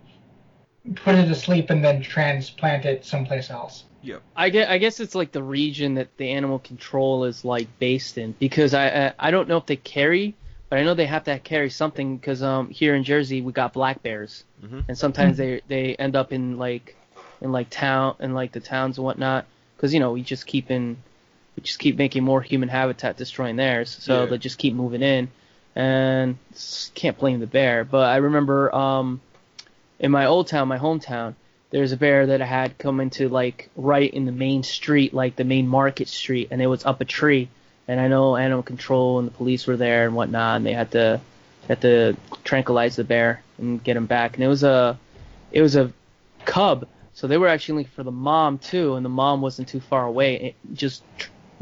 [0.96, 3.84] put it to sleep and then transplant it someplace else.
[4.02, 4.22] Yep.
[4.34, 8.18] I guess, I guess it's like the region that the animal control is like based
[8.18, 10.34] in because I I, I don't know if they carry,
[10.70, 13.74] but I know they have to carry something because um here in Jersey we got
[13.74, 14.80] black bears mm-hmm.
[14.88, 16.96] and sometimes they they end up in like
[17.40, 19.46] in like town in like the towns and whatnot
[19.76, 20.96] because you know we just keep in
[21.56, 23.96] we just keep making more human habitat destroying theirs.
[24.00, 24.26] So yeah.
[24.26, 25.28] they just keep moving in,
[25.74, 26.36] and
[26.94, 27.84] can't blame the bear.
[27.84, 29.20] But I remember um,
[29.98, 31.34] in my old town, my hometown,
[31.70, 35.36] there's a bear that I had come into like right in the main street, like
[35.36, 37.48] the main market street, and it was up a tree.
[37.88, 40.90] And I know animal control and the police were there and whatnot, and they had
[40.92, 41.20] to
[41.68, 44.34] had to tranquilize the bear and get him back.
[44.34, 44.98] And it was a
[45.50, 45.92] it was a
[46.44, 49.80] cub, so they were actually looking for the mom too, and the mom wasn't too
[49.80, 50.36] far away.
[50.36, 51.02] It just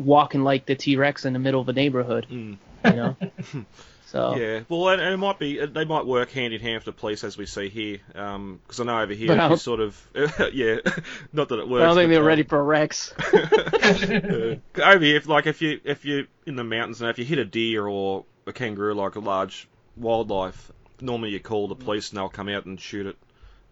[0.01, 2.27] walking like the T Rex in the middle of a neighborhood.
[2.31, 2.59] Mm.
[2.85, 3.17] You know.
[4.07, 6.85] so yeah, well, and, and, it might be they might work hand in hand with
[6.85, 10.09] the police as we see here, because um, I know over here you sort of
[10.15, 10.77] yeah,
[11.33, 11.83] not that it works.
[11.83, 13.13] I don't think they're um, ready for a Rex.
[13.13, 17.25] uh, over here, if, like if you if you're in the mountains and if you
[17.25, 22.11] hit a deer or a kangaroo, like a large wildlife, normally you call the police
[22.11, 23.17] and they'll come out and shoot it.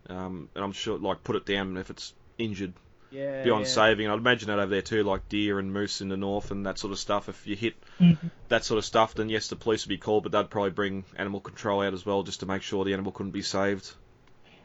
[0.08, 2.72] Um, and I'm sure like put it down if it's injured
[3.10, 3.70] yeah, beyond yeah.
[3.70, 4.08] saving.
[4.08, 6.78] I'd imagine that over there too, like deer and moose in the north and that
[6.78, 7.28] sort of stuff.
[7.28, 8.28] If you hit mm-hmm.
[8.48, 11.04] that sort of stuff, then yes, the police would be called, but they'd probably bring
[11.16, 13.92] animal control out as well, just to make sure the animal couldn't be saved.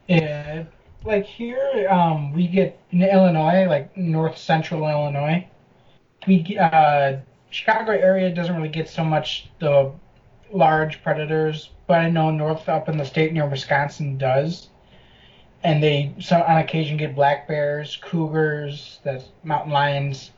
[0.07, 0.65] Yeah,
[1.03, 5.47] like here, um, we get in Illinois, like north central Illinois.
[6.27, 7.17] We uh,
[7.49, 9.91] Chicago area doesn't really get so much the
[10.51, 14.69] large predators, but I know north up in the state near Wisconsin does
[15.63, 20.31] and they so on occasion get black bears, cougars, that's mountain lions,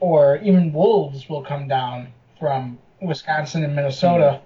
[0.00, 4.40] or even wolves will come down from Wisconsin and Minnesota.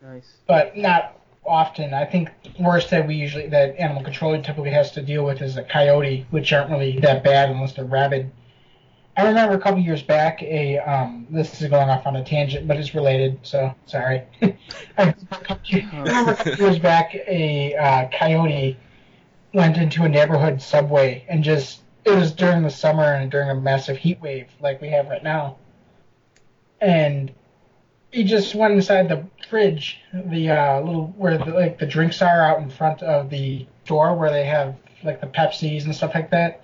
[0.00, 0.12] Hmm.
[0.14, 0.34] Nice.
[0.46, 1.94] But not often.
[1.94, 5.56] I think worst that we usually that animal control typically has to deal with is
[5.56, 8.30] a coyote, which aren't really that bad unless they're rabid.
[9.16, 12.68] I remember a couple years back a um, this is going off on a tangent,
[12.68, 14.22] but it's related, so sorry.
[14.42, 14.56] I
[14.96, 18.76] remember a couple years back a uh, coyote
[19.52, 23.54] went into a neighborhood subway and just it was during the summer and during a
[23.54, 25.56] massive heat wave like we have right now.
[26.80, 27.32] And
[28.10, 32.42] he just went inside the fridge, the uh, little where the, like the drinks are
[32.42, 36.30] out in front of the door where they have like the Pepsis and stuff like
[36.30, 36.62] that.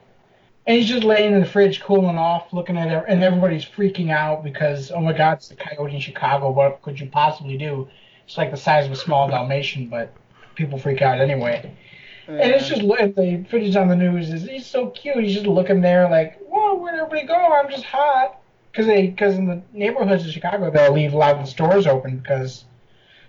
[0.67, 4.11] And he's just laying in the fridge, cooling off, looking at it, and everybody's freaking
[4.11, 6.51] out because oh my God, it's the coyote in Chicago.
[6.51, 7.89] What could you possibly do?
[8.27, 10.15] It's like the size of a small Dalmatian, but
[10.55, 11.77] people freak out anyway.
[12.27, 15.23] And it's just lo- the footage on the news is he's so cute.
[15.23, 17.35] He's just looking there like, whoa, where'd everybody go?
[17.35, 18.41] I'm just hot.
[18.71, 21.87] Because they, because in the neighborhoods of Chicago, they'll leave a lot of the stores
[21.87, 22.65] open because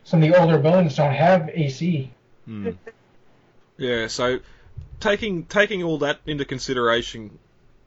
[0.03, 2.11] some of the older buildings don't have AC.
[2.45, 2.69] Hmm.
[3.77, 4.39] Yeah, so
[4.99, 7.37] taking taking all that into consideration,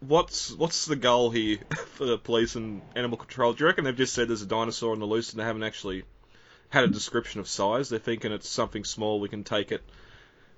[0.00, 1.58] what's what's the goal here
[1.94, 3.54] for the police and animal control?
[3.54, 5.64] Do you reckon they've just said there's a dinosaur on the loose and they haven't
[5.64, 6.04] actually
[6.68, 7.88] had a description of size?
[7.88, 9.82] They're thinking it's something small, we can take it.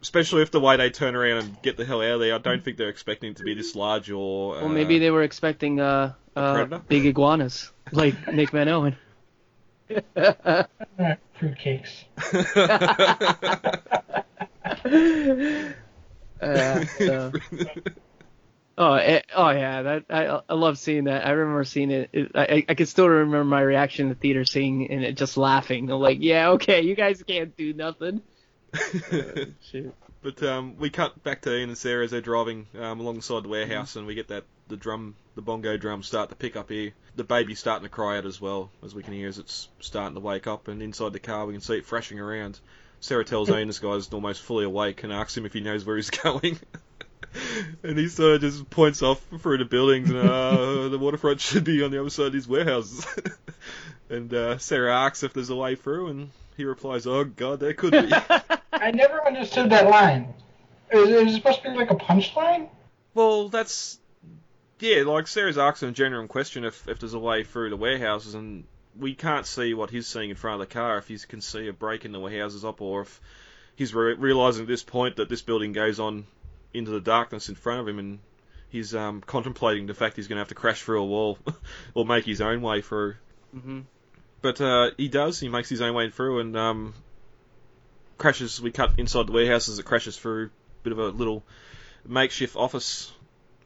[0.02, 2.38] Especially if the way they turn around and get the hell out of there, I
[2.38, 4.52] don't think they're expecting it to be this large or.
[4.52, 8.96] Well, maybe they were expecting uh, uh, big iguanas like Nick Van Owen.
[10.16, 10.64] Uh,
[11.38, 12.04] fruitcakes.
[16.40, 17.32] Uh, so-
[18.78, 21.26] Oh, eh, oh yeah, that I I love seeing that.
[21.26, 22.08] I remember seeing it.
[22.14, 25.36] it I I can still remember my reaction in the theater, seeing and it just
[25.36, 25.90] laughing.
[25.90, 28.22] I'm like, yeah, okay, you guys can't do nothing.
[29.70, 29.94] Shoot.
[30.22, 33.48] But um, we cut back to Ian and Sarah as they're driving um, alongside the
[33.48, 36.92] warehouse, and we get that the drum, the bongo drum, start to pick up here.
[37.16, 40.14] The baby's starting to cry out as well, as we can hear as it's starting
[40.14, 40.68] to wake up.
[40.68, 42.61] And inside the car, we can see it thrashing around.
[43.00, 45.96] Sarah tells Ian this guy's almost fully awake and asks him if he knows where
[45.96, 46.59] he's going.
[47.83, 51.64] and he sort of just points off through the buildings, and uh, the waterfront should
[51.64, 53.06] be on the other side of these warehouses.
[54.11, 56.30] and uh, Sarah asks if there's a way through, and
[56.61, 58.12] he replies, "Oh God, there could be."
[58.73, 60.35] I never understood that line.
[60.92, 62.68] Is it it supposed to be like a punchline?
[63.14, 63.99] Well, that's
[64.79, 65.03] yeah.
[65.05, 68.64] Like Sarah's asking a general question if if there's a way through the warehouses, and
[68.99, 70.99] we can't see what he's seeing in front of the car.
[70.99, 73.20] If he can see a break in the warehouses up, or if
[73.75, 76.27] he's re- realizing at this point that this building goes on
[76.75, 78.18] into the darkness in front of him, and
[78.68, 81.38] he's um, contemplating the fact he's going to have to crash through a wall
[81.94, 83.14] or make his own way through.
[83.53, 83.81] hmm
[84.42, 85.38] But uh, he does.
[85.38, 86.94] He makes his own way through and um,
[88.18, 88.61] crashes.
[88.61, 90.46] We cut inside the warehouse as it crashes through.
[90.46, 90.50] a
[90.83, 91.42] Bit of a little
[92.07, 93.12] makeshift office,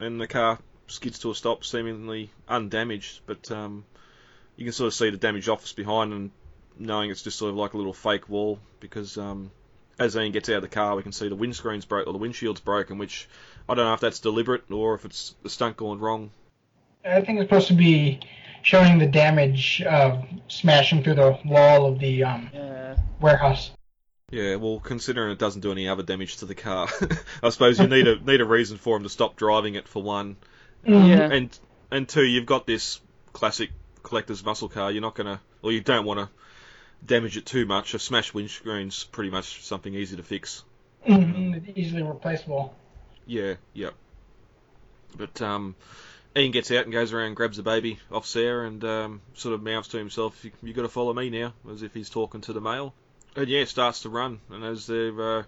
[0.01, 0.59] and the car
[0.89, 3.21] skids to a stop, seemingly undamaged.
[3.27, 3.85] But um,
[4.57, 6.31] you can sort of see the damaged office behind, and
[6.79, 9.51] knowing it's just sort of like a little fake wall because um,
[9.99, 12.19] as Ian gets out of the car, we can see the windscreen's broke or the
[12.19, 13.29] windshield's broken, which
[13.69, 16.31] I don't know if that's deliberate or if it's the stunt gone wrong.
[17.05, 18.21] I think it's supposed to be
[18.64, 22.96] showing the damage of smashing through the wall of the um, Yeah.
[23.20, 23.70] warehouse.
[24.31, 26.88] Yeah, well, considering it doesn't do any other damage to the car,
[27.42, 30.03] I suppose you need a need a reason for him to stop driving it for
[30.03, 30.37] one,
[30.85, 31.09] Mhm.
[31.09, 31.31] Yeah.
[31.31, 31.59] and
[31.90, 33.00] and two, you've got this
[33.33, 33.70] classic
[34.03, 34.90] collector's muscle car.
[34.90, 36.29] You're not gonna, or you don't want to
[37.07, 37.92] damage it too much.
[37.94, 40.64] A smashed windscreen's pretty much something easy to fix.
[41.07, 41.70] Mm-hmm.
[41.79, 42.74] Easily replaceable.
[43.27, 43.92] Yeah, yep.
[45.16, 45.77] But um,
[46.37, 49.55] Ian gets out and goes around and grabs the baby off Sarah and um, sort
[49.55, 52.40] of mouths to himself, "You, you got to follow me now," as if he's talking
[52.42, 52.92] to the male.
[53.37, 55.42] And yeah, starts to run, and as they're uh,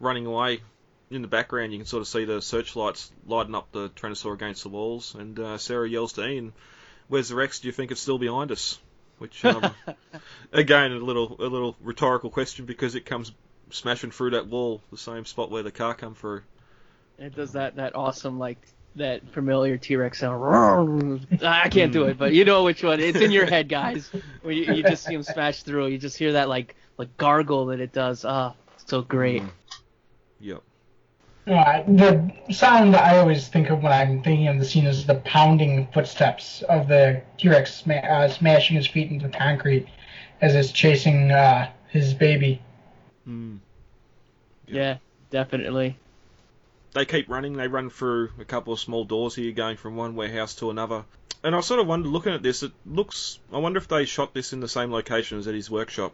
[0.00, 0.62] running away,
[1.10, 4.62] in the background you can sort of see the searchlights lighting up the Tyrannosaur against
[4.62, 6.54] the walls, and uh, Sarah yells to Ian,
[7.08, 7.60] "Where's the Rex?
[7.60, 8.78] Do you think it's still behind us?"
[9.18, 9.74] Which um,
[10.52, 13.32] again, a little a little rhetorical question because it comes
[13.70, 16.42] smashing through that wall, the same spot where the car come through.
[17.18, 18.66] It does that that awesome like
[18.96, 21.26] that familiar T-Rex sound.
[21.42, 23.00] I can't do it, but you know which one.
[23.00, 24.10] It's in your head, guys.
[24.42, 27.66] When you, you just see him smash through, you just hear that like like gargle
[27.66, 28.24] that it does.
[28.24, 28.54] Ah,
[28.86, 29.42] so great.
[29.42, 29.50] Mm.
[30.40, 30.62] Yep.
[31.46, 34.86] No, I, the sound that I always think of when I'm thinking of the scene
[34.86, 39.88] is the pounding footsteps of the T-Rex sma- uh, smashing his feet into concrete
[40.40, 42.62] as it's chasing uh, his baby.
[43.28, 43.58] Mm.
[44.68, 44.98] Yeah,
[45.30, 45.98] definitely.
[46.94, 47.54] They keep running.
[47.54, 51.04] They run through a couple of small doors here, going from one warehouse to another.
[51.42, 53.38] And I sort of wonder, looking at this, it looks.
[53.52, 56.12] I wonder if they shot this in the same location as at his workshop.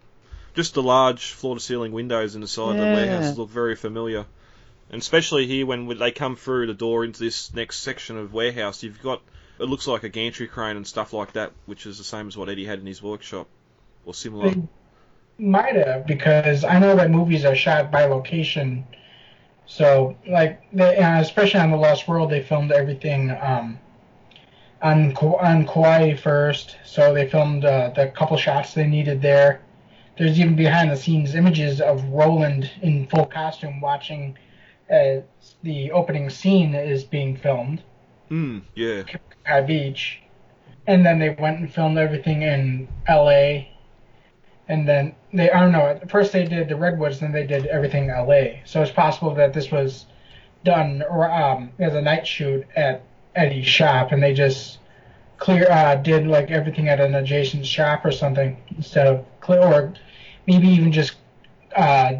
[0.55, 4.25] Just the large floor-to-ceiling windows in the side of the warehouse look very familiar.
[4.91, 8.83] And especially here when they come through the door into this next section of warehouse,
[8.83, 9.21] you've got
[9.61, 12.37] it looks like a gantry crane and stuff like that, which is the same as
[12.37, 13.49] what Eddie had in his workshop,
[14.07, 14.51] or similar.
[14.51, 14.63] They
[15.39, 18.87] might have because I know that movies are shot by location.
[19.69, 23.79] So like, they, uh, especially on the Lost World, they filmed everything um,
[24.83, 26.79] on on Kauai first.
[26.85, 29.61] So they filmed uh, the couple shots they needed there.
[30.17, 34.37] There's even behind the scenes images of Roland in full costume watching
[34.89, 35.23] as
[35.63, 37.83] the opening scene is being filmed.
[38.31, 39.03] Mm, yeah.
[39.45, 40.23] Kai Beach,
[40.87, 43.71] and then they went and filmed everything in L.A.
[44.69, 45.99] And then they, I don't know.
[46.09, 48.63] First they did the redwoods, then they did everything L.A.
[48.65, 50.07] So it's possible that this was
[50.65, 53.03] done or um, as a night shoot at
[53.35, 54.79] Eddie's shop, and they just
[55.39, 59.95] clear uh, did like everything at an adjacent shop or something instead of clear, or
[60.47, 61.17] maybe even just
[61.77, 62.15] uh,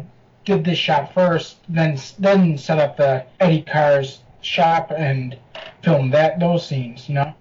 [0.45, 5.37] did this shot first, then then set up the Eddie Carr's shop and
[5.83, 7.07] filmed that those scenes.
[7.07, 7.33] You know.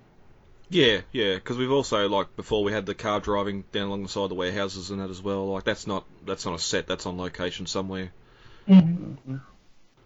[0.71, 4.09] Yeah, yeah, because we've also like before we had the car driving down along the
[4.09, 5.49] side of the warehouses and that as well.
[5.49, 8.11] Like that's not that's not a set, that's on location somewhere.
[8.69, 9.37] Mm-hmm.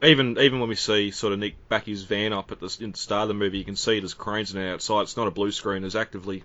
[0.04, 2.92] Even even when we see sort of Nick back his van up at the in
[2.92, 5.02] the start of the movie, you can see there's cranes in and outside.
[5.02, 5.82] It's not a blue screen.
[5.82, 6.44] There's actively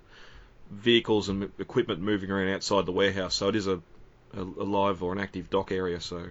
[0.72, 3.82] vehicles and equipment moving around outside the warehouse, so it is a,
[4.36, 6.02] a, a live or an active dock area.
[6.02, 6.26] So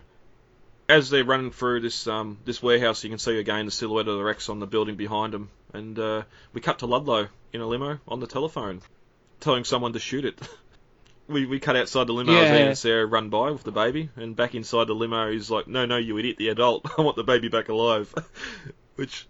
[0.88, 4.18] as they're running through this um, this warehouse, you can see again the silhouette of
[4.18, 6.22] the Rex on the building behind them, and uh,
[6.52, 8.80] we cut to Ludlow in a limo on the telephone,
[9.40, 10.40] telling someone to shoot it.
[11.28, 14.08] we we cut outside the limo as Ian and Sarah run by with the baby,
[14.16, 16.86] and back inside the limo, he's like, "No, no, you idiot, the adult!
[16.98, 18.14] I want the baby back alive."
[18.96, 19.26] Which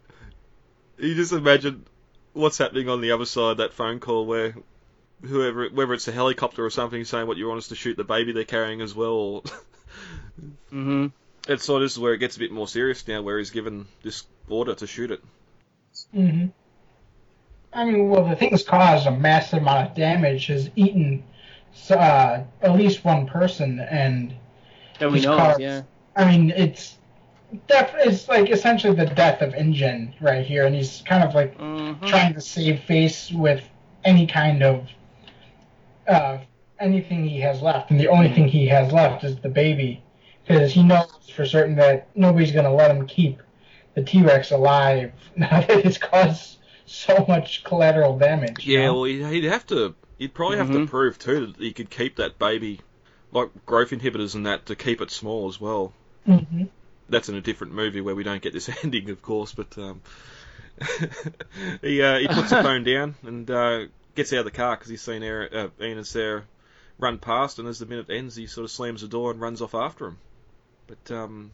[0.98, 1.84] you just imagine
[2.32, 4.54] what's happening on the other side of that phone call where
[5.22, 8.04] whoever whether it's a helicopter or something saying what you want us to shoot the
[8.04, 9.42] baby they're carrying as well or
[10.70, 11.06] hmm
[11.48, 13.86] it's so this is where it gets a bit more serious now where he's given
[14.02, 15.22] this order to shoot it
[16.12, 16.46] hmm
[17.72, 20.46] I mean, well, the thing's caused a massive amount of damage.
[20.46, 21.22] Has eaten
[21.90, 24.34] uh, at least one person, and
[24.98, 25.82] That we know of, yeah.
[26.16, 26.98] I mean, it's
[27.68, 31.56] def- it's like essentially the death of InGen right here, and he's kind of like
[31.58, 32.00] Mhm.
[32.04, 33.62] trying to save face with
[34.04, 34.88] any kind of
[36.06, 36.38] uh,
[36.80, 40.02] anything he has left, and the only thing he has left is the baby,
[40.46, 43.40] because he knows for certain that nobody's going to let him keep
[43.96, 48.64] the T Rex alive now that it's caused so much collateral damage.
[48.64, 48.94] you yeah know?
[48.94, 50.88] well he'd he'd have to he'd probably have to Mhm.
[50.88, 52.80] prove too that he could keep that baby
[53.32, 55.92] like growth inhibitors and that to keep it small as well
[56.28, 56.68] Mhm.
[57.08, 59.52] that's in a different movie where we don't get this ending, of course.
[59.52, 60.00] But um,
[61.82, 63.84] he uh, he puts the phone down and uh,
[64.14, 66.44] gets out of the car because he's seen Aaron, uh, Ian and Sarah
[66.98, 69.62] run past, and as the minute ends, he sort of slams the door and runs
[69.62, 70.18] off after him.
[70.86, 71.50] But um,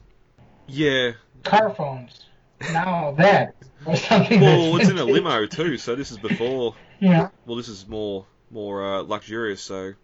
[0.66, 1.12] yeah,
[1.44, 2.26] car phones.
[2.70, 3.54] Now that
[3.86, 4.40] was something.
[4.40, 6.74] well, it's in a limo too, so this is before.
[7.00, 7.28] Yeah.
[7.46, 9.94] Well, this is more more uh, luxurious, so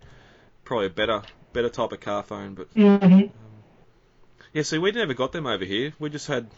[0.65, 2.69] probably a better better type of car phone, but.
[2.75, 3.27] hmm
[4.53, 5.93] Yeah, see, we never got them over here.
[5.99, 6.49] We just had,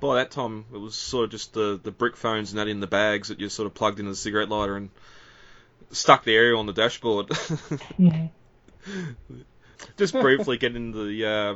[0.00, 2.80] by that time, it was sort of just the, the brick phones and that in
[2.80, 4.90] the bags that you sort of plugged into the cigarette lighter and
[5.90, 7.32] stuck the aerial on the dashboard.
[7.96, 8.26] hmm
[9.96, 11.54] just briefly get into the uh,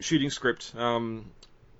[0.00, 0.72] shooting script.
[0.76, 1.30] Um,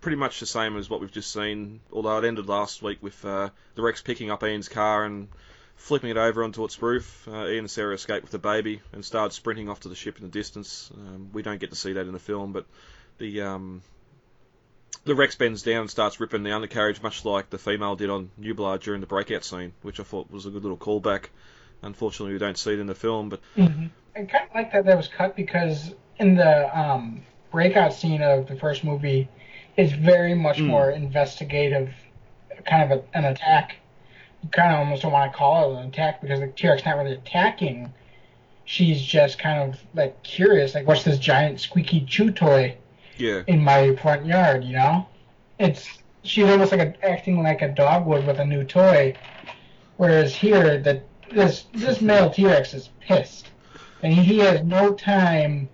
[0.01, 3.25] pretty much the same as what we've just seen, although it ended last week with
[3.25, 5.29] uh, the Rex picking up Ian's car and
[5.77, 7.27] flipping it over onto its roof.
[7.29, 10.19] Uh, Ian and Sarah escape with the baby and start sprinting off to the ship
[10.19, 10.91] in the distance.
[10.95, 12.67] Um, we don't get to see that in the film, but
[13.19, 13.83] the um,
[15.05, 18.31] the Rex bends down and starts ripping the undercarriage, much like the female did on
[18.41, 21.27] Nublar during the breakout scene, which I thought was a good little callback.
[21.83, 23.87] Unfortunately, we don't see it in the film, but hmm
[24.17, 27.23] I kind of like that that was cut because in the um,
[27.53, 29.29] breakout scene of the first movie,
[29.79, 30.67] it's very much Mm.
[30.67, 31.95] more investigative,
[32.67, 33.77] kind of a, an attack.
[34.43, 36.97] You kind of almost don't want to call it an attack because the T-Rex not
[36.99, 37.93] really attacking.
[38.65, 42.77] She's just kind of like curious, like what's this giant squeaky chew toy
[43.17, 44.65] yeah, in my front yard?
[44.65, 45.07] You know,
[45.61, 45.89] it's
[46.25, 49.17] she's almost like a, acting like a dog would with a new toy,
[49.97, 53.51] whereas here the this this male T-Rex is pissed,
[54.03, 55.69] and he, he has no time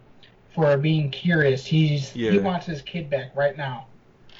[0.54, 1.64] for being curious.
[1.64, 3.86] He's he wants his kid back right now.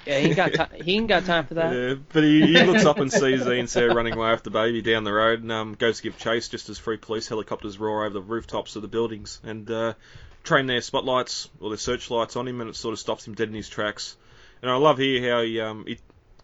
[0.06, 0.68] Yeah, he ain't got time.
[0.74, 1.74] He ain't got time for that.
[1.74, 4.58] Yeah, but he, he looks up and sees Ian and Sarah running away after the
[4.58, 7.78] baby down the road and um, goes to give chase just as three police helicopters
[7.78, 9.94] roar over the rooftops of the buildings and uh,
[10.42, 13.48] train their spotlights or their searchlights on him and it sort of stops him dead
[13.48, 14.16] in his tracks.
[14.62, 15.98] And I love here how he, um, he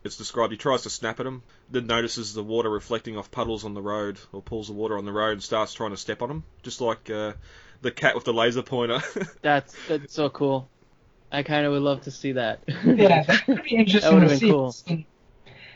[0.05, 3.65] it's described he tries to snap at him, then notices the water reflecting off puddles
[3.65, 6.23] on the road or pulls the water on the road and starts trying to step
[6.23, 7.33] on him, just like uh,
[7.83, 9.03] the cat with the laser pointer.
[9.43, 10.69] That's that's so cool.
[11.33, 12.61] I kind of would love to see that.
[12.85, 14.51] Yeah, that would be interesting would've to been see.
[14.51, 14.73] cool.
[14.73, 15.07] Seeing,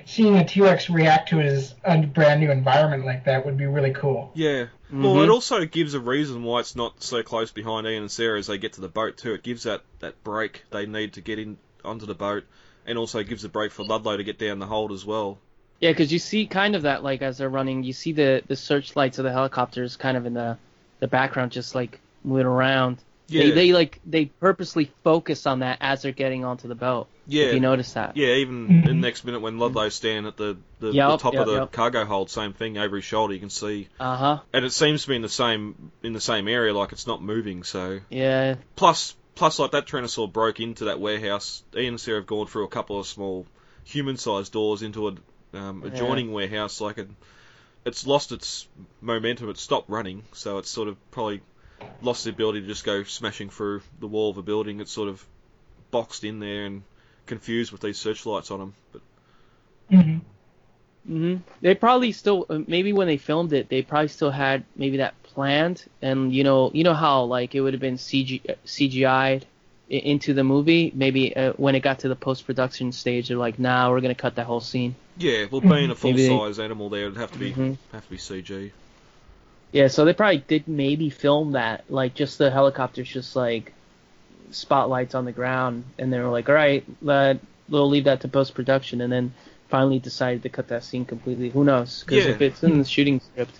[0.06, 3.92] seeing a T-Rex react to his a brand new environment like that would be really
[3.92, 4.32] cool.
[4.34, 4.66] Yeah.
[4.90, 5.24] Well, Mhm.
[5.24, 8.46] it also gives a reason why it's not so close behind Ian and Sarah as
[8.48, 9.34] they get to the boat too.
[9.34, 12.44] It gives that, that break they need to get in onto the boat,
[12.86, 15.38] and also gives a break for Ludlow to get down the hold as well.
[15.80, 18.56] Yeah, because you see kind of that like as they're running, you see the the
[18.56, 20.56] searchlights of the helicopters kind of in the
[21.00, 22.98] the background, just like moving around.
[23.26, 27.08] Yeah, They, they like they purposely focus on that as they're getting onto the boat.
[27.26, 28.16] yeah, If you notice that.
[28.16, 28.34] yeah.
[28.34, 31.46] Even in the next minute when Ludlow's standing at the the, the top yep, of
[31.46, 31.72] the yep.
[31.72, 33.32] cargo hold, same thing over his shoulder.
[33.32, 34.40] You can see, Uh huh.
[34.52, 37.22] and it seems to be in the same in the same area, like it's not
[37.22, 37.64] moving.
[37.64, 38.56] So Yeah.
[38.76, 41.62] plus plus like that Tyrannosaur broke into that warehouse.
[41.74, 43.46] Ian and Sarah have gone through a couple of small
[43.84, 45.14] human-sized doors into a
[45.58, 46.80] um, adjoining warehouse.
[46.80, 47.08] Like it,
[47.86, 48.68] it's lost its
[49.00, 49.48] momentum.
[49.48, 51.40] It stopped running, so it's sort of probably
[52.02, 54.80] lost the ability to just go smashing through the wall of a building.
[54.80, 55.24] It's sort of
[55.90, 56.82] boxed in there and
[57.26, 58.74] confused with these searchlights on them.
[58.92, 59.02] But
[59.90, 60.16] hmm
[61.06, 64.98] hmm They probably still uh, maybe when they filmed it, they probably still had maybe
[64.98, 69.46] that planned, and you know, you know how like it would have been CG CGI'd
[69.88, 70.92] into the movie.
[70.94, 74.14] Maybe uh, when it got to the post production stage, they're like, "Nah, we're gonna
[74.14, 77.18] cut that whole scene." yeah, well, being a full Maybe they- size animal, there would
[77.18, 77.76] have to be Mhm.
[77.92, 78.72] have to be CG.
[79.74, 83.72] Yeah, so they probably did maybe film that, like just the helicopters, just like
[84.52, 88.28] spotlights on the ground, and they were like, "All right, let we'll leave that to
[88.28, 89.34] post production," and then
[89.68, 91.48] finally decided to cut that scene completely.
[91.50, 92.04] Who knows?
[92.06, 92.30] Because Yeah.
[92.30, 93.50] if it's in the shooting script,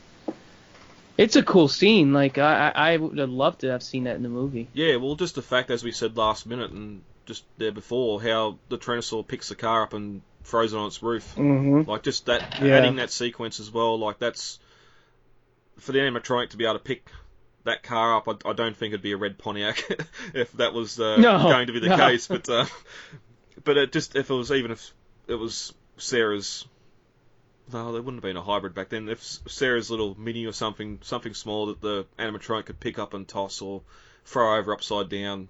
[1.19, 2.13] it's a cool scene.
[2.13, 4.69] Like I, I would have loved to have seen that in the movie.
[4.73, 8.59] Yeah, well, just the fact, as we said last minute and just there before, how
[8.69, 11.35] the Tyrannosaur picks the car up and throws it on its roof.
[11.37, 11.91] Mm-hmm.
[11.91, 12.77] Like just that Yeah.
[12.77, 13.99] adding that sequence as well.
[13.99, 14.61] Like that's
[15.79, 17.11] for the animatronic to be able to pick
[17.65, 18.29] that car up.
[18.29, 19.83] I, I don't think it'd be a red Pontiac
[20.35, 21.97] if that was uh, No, going to be the no.
[21.97, 22.27] case.
[22.29, 22.67] But uh,
[23.65, 24.93] but it just if it was even if
[25.27, 26.67] it was Sarah's.
[27.73, 29.09] No, there wouldn't have been a hybrid back then.
[29.09, 33.27] If Sarah's little mini or something, something small that the animatronic could pick up and
[33.27, 33.81] toss or
[34.27, 35.49] throw over upside down,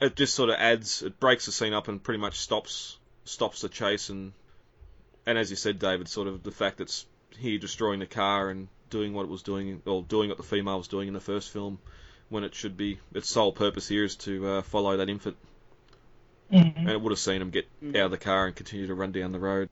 [0.00, 3.60] it just sort of adds, it breaks the scene up and pretty much stops stops
[3.60, 4.32] the chase and
[5.24, 7.06] and as you said, David, sort of the fact it's
[7.38, 10.78] here destroying the car and doing what it was doing, or doing what the female
[10.78, 11.78] was doing in the first film,
[12.28, 15.36] when it should be its sole purpose here is to uh, follow that infant,
[16.50, 18.94] hmm and it would have seen him get out of the car and continue to
[18.94, 19.68] run down the road.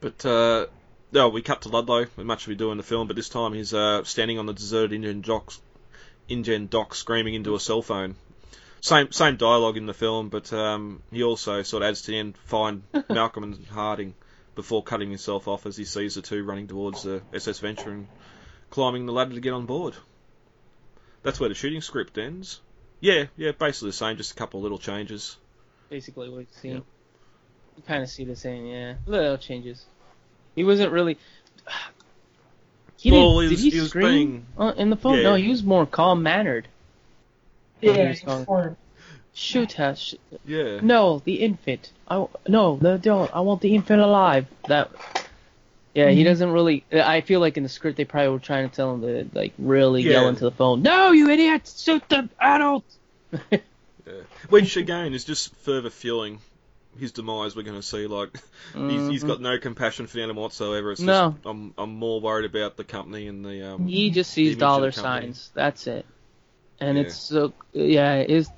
[0.00, 0.66] But uh,
[1.12, 3.52] no, we cut to Ludlow, much as we do in the film, but this time
[3.52, 5.60] he's uh, standing on the deserted InGen docks,
[6.28, 8.14] InGen dock, screaming into a cell phone.
[8.80, 12.18] Same same dialogue in the film, but um, he also sort of adds to the
[12.18, 14.14] end, find Malcolm and Harding
[14.58, 18.08] before cutting himself off as he sees the two running towards the SS Venture and
[18.70, 19.94] climbing the ladder to get on board.
[21.22, 22.60] That's where the shooting script ends.
[22.98, 25.36] Yeah, yeah, basically the same, just a couple of little changes.
[25.90, 26.68] Basically, what you see.
[26.70, 26.82] Yep.
[27.76, 28.94] You kind of see the same, yeah.
[29.06, 29.86] Little changes.
[30.56, 31.18] He wasn't really.
[33.00, 35.18] He Well, didn't, he did was- he, he was scream being- in the phone?
[35.18, 35.22] Yeah.
[35.22, 36.66] No, he was more calm mannered.
[37.80, 38.76] Yeah, he was going- or-
[39.34, 39.94] Shoot her.
[39.94, 40.14] Sh-
[40.46, 40.80] Yeah.
[40.82, 41.92] no, the infant.
[42.08, 43.30] I no, no, don't.
[43.34, 44.46] I want the infant alive.
[44.68, 44.90] That.
[45.94, 46.26] Yeah, he Mhm.
[46.26, 46.84] doesn't really.
[46.92, 49.52] I feel like in the script they probably were trying to tell him to like
[49.58, 50.12] really Yeah.
[50.12, 50.82] yell into the phone.
[50.82, 51.72] No, you idiot!
[51.76, 52.84] Shoot the adult.
[54.06, 54.14] Yeah.
[54.48, 56.40] Which again is just further fueling
[56.98, 57.54] his demise.
[57.54, 58.30] We're going to see like
[58.74, 59.26] he's, he's Mhm.
[59.26, 60.92] got no compassion for the animal whatsoever.
[60.92, 61.32] It's No.
[61.32, 63.86] just I'm I'm more worried about the company and the um.
[63.86, 65.50] He just sees dollar signs.
[65.52, 66.06] That's it.
[66.80, 67.04] And Yeah.
[67.04, 68.48] it's so yeah, his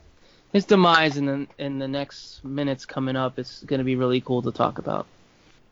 [0.53, 4.21] his demise in the in the next minutes coming up is going to be really
[4.21, 5.07] cool to talk about.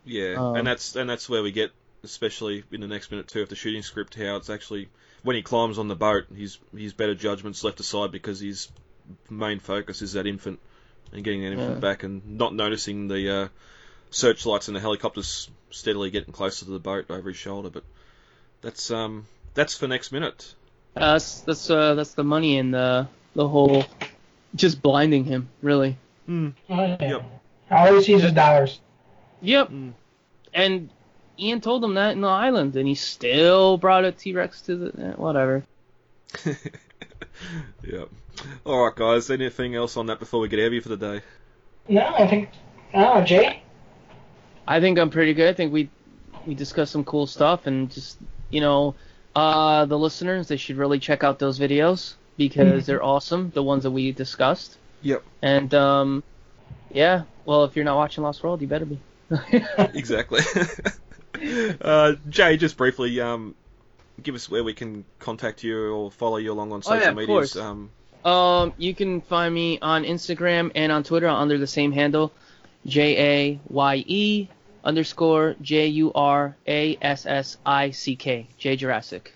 [0.04, 1.70] Yeah, Um, and that's and that's where we get,
[2.04, 4.88] especially in the next minute too, of the shooting script, how it's actually
[5.22, 8.68] when he climbs on the boat, his his better judgment's left aside because his
[9.30, 10.60] main focus is that infant
[11.12, 11.80] and getting that infant Yeah.
[11.80, 13.48] back and not noticing the uh,
[14.10, 17.70] searchlights and the helicopters steadily getting closer to the boat over his shoulder.
[17.70, 17.84] But
[18.62, 20.54] that's um that's for next minute.
[20.96, 23.86] Uh, that's that's uh, that's the money in the the whole
[24.54, 25.98] just blinding him really.
[26.28, 26.96] oh, yeah.
[27.00, 27.22] Yep.
[27.70, 28.80] All he sees is dollars.
[29.42, 29.68] Yep.
[29.70, 29.92] Mm.
[30.54, 30.90] And
[31.38, 34.76] Ian told him that in the island, and he still brought a T Rex to
[34.76, 35.64] the eh, whatever.
[37.84, 38.04] yeah.
[38.64, 39.30] All right, guys.
[39.30, 41.20] Anything else on that before we get heavy for the day?
[41.88, 42.50] No, I think.
[42.94, 43.62] Oh, Jay.
[44.66, 45.48] I think I'm pretty good.
[45.48, 45.90] I think we
[46.46, 48.18] we discussed some cool stuff, and just
[48.50, 48.94] you know,
[49.36, 52.86] uh, the listeners they should really check out those videos because Mhm.
[52.86, 53.50] they're awesome.
[53.54, 54.78] The ones that we discussed.
[55.02, 55.22] Yep.
[55.42, 56.22] And um,
[56.90, 57.24] yeah.
[57.44, 58.98] Well, if you're not watching Lost World, you better be.
[59.94, 60.40] exactly.
[61.82, 63.54] uh, Jay, just briefly, um,
[64.22, 67.08] give us where we can contact you or follow you along on Oh, yeah, social
[67.10, 67.52] of medias.
[67.52, 67.56] course.
[67.56, 67.90] Um,
[68.24, 72.32] Um, you can find me on Instagram and on Twitter under the same handle,
[72.84, 74.48] J A Y E
[74.84, 79.32] underscore J U R A S S I C K J Jurassic.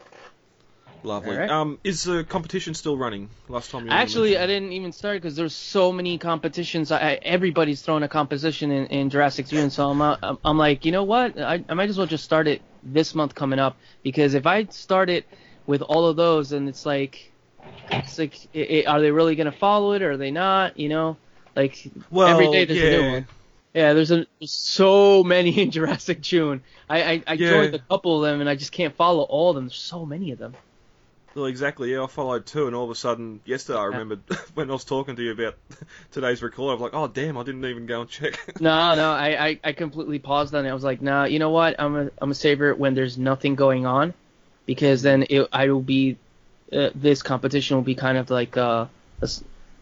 [1.03, 1.33] Lovely.
[1.33, 1.51] Alright.
[1.51, 3.29] Um, is the competition still running?
[3.49, 6.91] Last time you Actually, I didn't even start because there's so many competitions.
[6.91, 10.59] I, I, everybody's throwing a competition in, in Jurassic June, so I'm, uh, I'm I'm
[10.59, 11.39] like, you know what?
[11.39, 14.65] I, I might as well just start it this month coming up because if I
[14.67, 15.27] start it
[15.67, 17.33] with all of those, and it's like,
[17.91, 20.79] it's like, i i are they really gonna follow it or are they not?
[20.79, 21.17] You know,
[21.55, 22.87] like well, every day there's yeah.
[22.87, 23.27] a new one.
[23.75, 26.63] Yeah, there's a, so many in Jurassic June.
[26.89, 27.51] I I, I Yeah.
[27.51, 29.67] joined a couple of them and I just can't follow all of them.
[29.67, 30.55] There's so many of them.
[31.35, 31.93] Well, exactly.
[31.93, 34.21] Yeah, I followed two, and all of a sudden, yesterday I remembered
[34.55, 35.57] when I was talking to you about
[36.11, 36.71] today's record.
[36.71, 38.39] I was like, oh damn, I didn't even go and check.
[38.61, 40.71] No, no, I, I, I completely paused on it.
[40.71, 41.81] I was like, nah, you know what?
[41.81, 44.15] I'm a, I'm a saver it when there's nothing going on,
[44.67, 46.17] because then it I will be,
[46.73, 48.87] uh, this competition will be kind of like uh,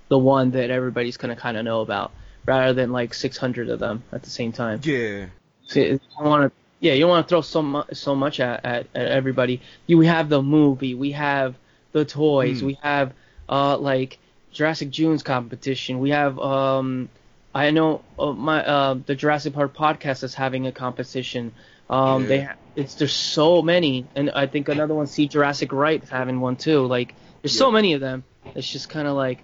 [0.08, 2.12] the one that everybody's gonna kind of know about,
[2.46, 4.80] rather than like 600 of them at the same time.
[4.84, 5.26] Yeah.
[5.66, 8.64] So you want to, yeah, you don't want to throw so much, so much at,
[8.64, 9.60] at, at everybody.
[9.86, 11.54] You we have the movie, we have
[11.92, 12.66] the toys, Hmm.
[12.66, 13.12] we have
[13.48, 14.18] uh like
[14.52, 17.08] Jurassic June's competition, we have um
[17.54, 21.52] I know uh, my uh the Jurassic Park podcast is having a competition.
[21.88, 26.02] Um, they ha- it's there's so many, and I think another one, See Jurassic Right,
[26.08, 26.86] having one too.
[26.86, 28.24] Like there's so many of them.
[28.54, 29.42] It's just kind of like,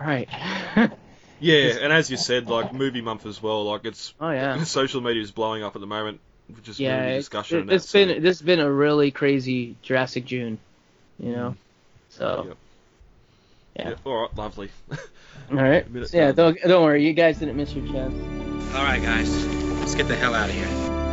[0.00, 0.28] all right.
[1.38, 3.64] Yeah, and as you said, like movie month as well.
[3.64, 4.62] Like it's oh yeah.
[4.64, 6.20] social media is blowing up at the moment,
[6.62, 7.58] just yeah, movie it's, discussion.
[7.58, 10.58] it, and has that, so- been this has been a really crazy Jurassic June,
[11.18, 11.50] you know.
[11.50, 11.56] Mm-hmm.
[12.10, 12.56] So Yep.
[13.76, 13.88] yeah.
[13.90, 14.70] Yeah, all right, lovely.
[15.50, 16.32] all right, Minute yeah.
[16.32, 18.14] Don't don't worry, you guys didn't miss your chance.
[18.74, 19.46] All right, guys,
[19.80, 20.66] let's get the hell out of here.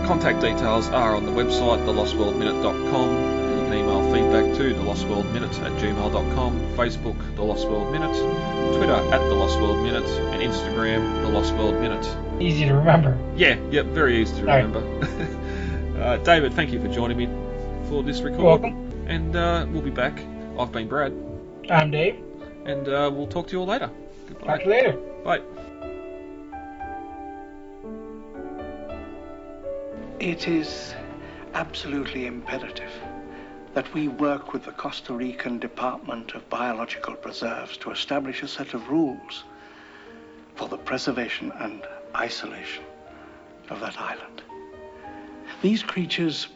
[0.08, 3.10] Contact details are on the website, thelostworldminute.com.
[3.10, 8.16] You can email feedback to thelostworldminute at gmail.com, Facebook, The Lost World Minute,
[8.78, 12.06] Twitter at The Lost World Minute, and Instagram, The Lost World Minute.
[12.40, 13.18] Easy to remember.
[13.36, 14.66] Yeah, yep, very easy to All right.
[14.66, 16.00] remember.
[16.02, 17.28] uh, David, thank you for joining me
[17.90, 18.38] for this record.
[18.40, 19.06] You're welcome.
[19.08, 20.20] And uh, we'll be back.
[20.60, 21.14] I've been Brad,
[21.70, 22.16] I'm Dave.
[22.66, 23.90] and uh, we'll talk to you all later.
[24.46, 24.92] Talk to you later.
[25.24, 25.42] Bye.
[30.20, 30.94] It is
[31.54, 32.92] absolutely imperative
[33.74, 38.74] that we work with the Costa Rican Department of Biological Preserves to establish a set
[38.74, 39.44] of rules
[40.56, 41.84] for the preservation and
[42.16, 42.84] isolation
[43.70, 44.42] of that island.
[45.62, 46.48] These creatures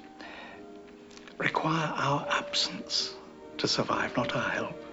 [1.38, 3.14] require our absence
[3.58, 4.84] to survive, not our help.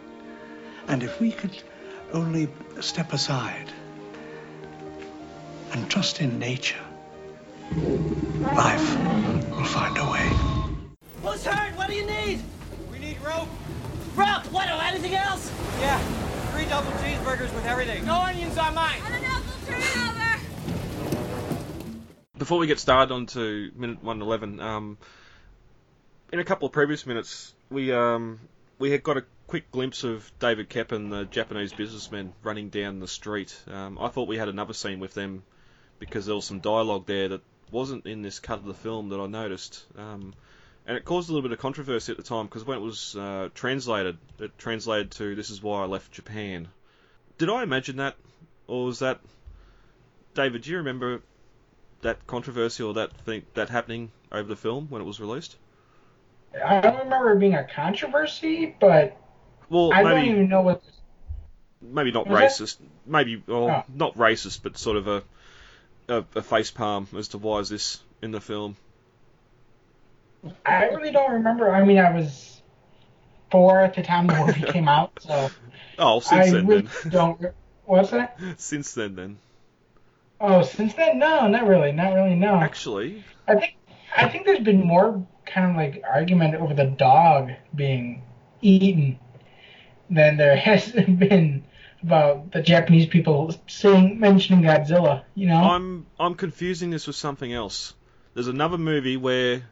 [0.89, 1.63] And if we could
[2.13, 2.49] only
[2.81, 3.71] step aside
[5.73, 6.81] and trust in nature,
[8.55, 8.97] life
[9.51, 10.31] will find a way.
[11.23, 11.77] Who's hurt?
[11.77, 12.41] What do you need?
[12.91, 13.49] We need rope.
[14.17, 14.47] Rope!
[14.51, 14.69] What?
[14.71, 15.53] oh, Anything else?
[15.81, 15.99] Yeah,
[16.53, 18.07] three double cheeseburgers with everything.
[18.07, 19.01] No onions on mine.
[19.05, 20.18] I don't know we'll turn it over.
[22.39, 24.97] Before we get started on to minute 111, um,
[26.33, 28.39] in a couple of previous minutes, we um,
[28.79, 33.01] we had got a quick glimpse of David Koepp and the Japanese businessman, running down
[33.01, 33.59] the street.
[33.67, 35.43] Um, I thought we had another scene with them
[35.99, 37.41] because there was some dialogue there that
[37.73, 39.85] wasn't in this cut of the film that I noticed.
[39.97, 40.33] Um,
[40.87, 43.17] and it caused a little bit of controversy at the time because when it was
[43.17, 46.69] uh, translated, it translated to "This is why I left Japan."
[47.37, 48.15] Did I imagine that,
[48.69, 49.19] or was that
[50.35, 50.63] David?
[50.63, 51.21] Do you remember
[52.03, 55.57] that controversy or that thing that happening over the film when it was released?
[56.65, 59.17] I don't remember it being a controversy, but
[59.69, 60.83] Well, I don't maybe even know what.
[61.81, 62.77] maybe not Was racist,
[63.07, 63.85] maybe well, Oh.
[63.95, 65.23] not racist, but sort of a,
[66.09, 68.77] a a face palm as to why is this in the film.
[70.65, 71.71] I really don't remember.
[71.71, 72.63] I mean, I was
[73.51, 75.51] four at the time the movie came out, so
[75.99, 77.11] Oh, since I then, really then.
[77.11, 77.47] don't.
[77.85, 78.39] What's that?
[78.57, 79.39] since then, then.
[80.41, 82.55] Oh, since then, no, not really, not really, no.
[82.55, 83.77] Actually, I think
[84.17, 88.23] I think there's been more kind of like argument over the dog being
[88.61, 89.19] eaten
[90.11, 91.65] than there has been
[92.03, 95.25] about the Japanese people saying mentioning Godzilla.
[95.35, 95.57] You know?
[95.57, 97.95] I'm I'm confusing this with something else.
[98.35, 99.65] There's another movie where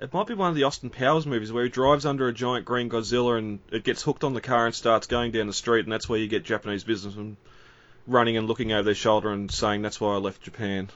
[0.00, 2.64] it might be one of the Austin Powers movies where he drives under a giant
[2.64, 5.84] green Godzilla and it gets hooked on the car and starts going down the street,
[5.84, 7.36] and that's where you get Japanese businessmen
[8.06, 10.88] running and looking over their shoulder and saying that's why I left Japan.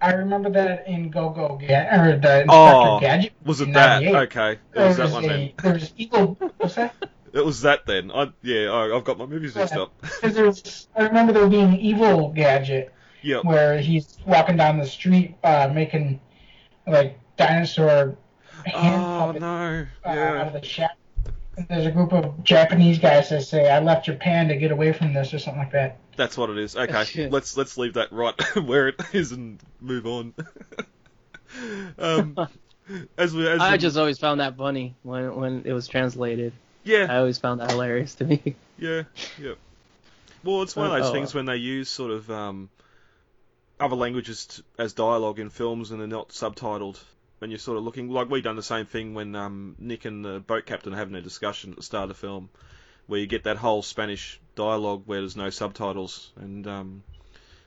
[0.00, 3.32] I remember that in Go Go Gadget or the Inspector Oh, Gadget.
[3.44, 4.02] Was it that?
[4.02, 5.52] Okay, it was was, that one a then.
[5.62, 6.36] there was evil.
[6.58, 6.94] What's that?
[7.34, 8.12] It was that then.
[8.12, 10.00] I yeah, I, I've got my movies mixed up.
[10.02, 13.44] Because there was, I remember there being evil gadget yep.
[13.44, 16.20] where he's walking down the street uh, making
[16.86, 18.16] like dinosaur
[18.64, 19.86] hand Oh puppets no.
[20.04, 20.46] uh, out Yeah.
[20.46, 20.96] of the shack.
[21.56, 24.92] And there's a group of Japanese guys that say, "I left Japan to get away
[24.92, 25.98] from this" or something like that.
[26.16, 26.76] That's what it is.
[26.76, 30.34] Okay, let's let's leave that right where it is and move on.
[31.98, 32.36] um,
[33.18, 36.52] as we, as I we- just always found that funny when when it was translated.
[36.84, 38.54] yeah, I always found that hilarious to me.
[38.78, 39.02] yeah,
[39.40, 39.52] yeah.
[40.42, 42.68] Well, it's one of those Oh, things uh, when they use sort of um,
[43.80, 47.00] other languages t- as dialogue in films and they're not subtitled.
[47.44, 50.24] And you're sort of looking like we done the same thing when um, Nick and
[50.24, 52.48] the boat captain are having a discussion at the start of the film,
[53.06, 57.02] where you get that whole Spanish dialogue where there's no subtitles, and um,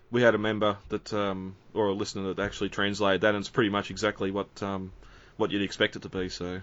[0.09, 3.49] we had a member that um, or a listener that actually translated that, and it's
[3.49, 4.91] pretty much exactly what um,
[5.36, 6.30] what you'd expect it to be.
[6.30, 6.59] So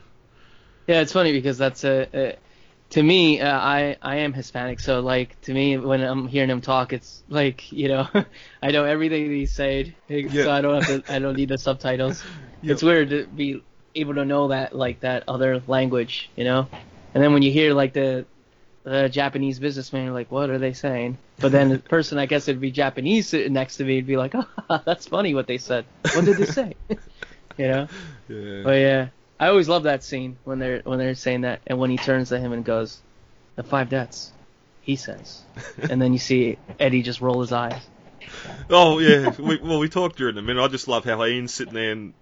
[0.89, 2.37] Yeah, it's funny because that's a, a
[2.91, 3.41] to me.
[3.41, 7.22] Uh, I I am Hispanic, so like to me when I'm hearing him talk, it's
[7.28, 8.09] like you know
[8.62, 10.45] I know everything that he's saying, Yeah.
[10.45, 11.12] so I don't have to.
[11.12, 12.22] I don't need the subtitles.
[12.66, 13.62] It's weird to be
[13.95, 16.66] able to know that like that other language, you know.
[17.12, 18.24] And then when you hear like the
[18.85, 21.18] the Japanese businessman, you're like, what are they saying?
[21.41, 24.16] But then the person, I guess it'd be Japanese sitting next to me, would be
[24.16, 25.85] like, oh, that's funny what they said.
[26.14, 26.74] What did they say?
[27.59, 27.89] you know?
[28.28, 28.62] Yeah.
[28.64, 29.09] But yeah,
[29.39, 32.28] I always love that scene when they're when they're saying that, and when he turns
[32.28, 33.01] to him and goes,
[33.57, 34.32] "The five deaths,"
[34.80, 35.43] he says,
[35.91, 37.82] and then you see Eddie just roll his eyes.
[38.70, 39.30] Oh yeah.
[39.39, 40.62] we, well, we talked during the minute.
[40.62, 42.14] I just love how Ian's sitting there and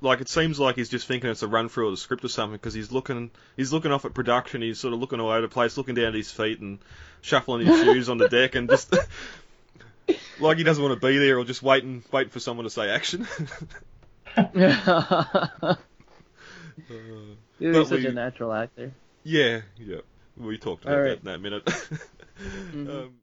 [0.00, 2.28] like it seems like he's just thinking it's a run through of the script or
[2.28, 4.62] something because he's looking he's looking off at production.
[4.62, 6.78] He's sort of looking all over the place, looking down at his feet and
[7.20, 8.94] shuffling his shoes on the deck and just
[10.40, 12.90] like he doesn't want to be there or just waiting waiting for someone to say
[12.90, 13.26] action.
[17.58, 18.92] He's such we- a natural actor.
[19.24, 19.98] yeah, yeah.
[20.36, 21.64] We talked about All that in that minute.
[22.72, 22.88] Mhm.
[22.88, 23.14] um,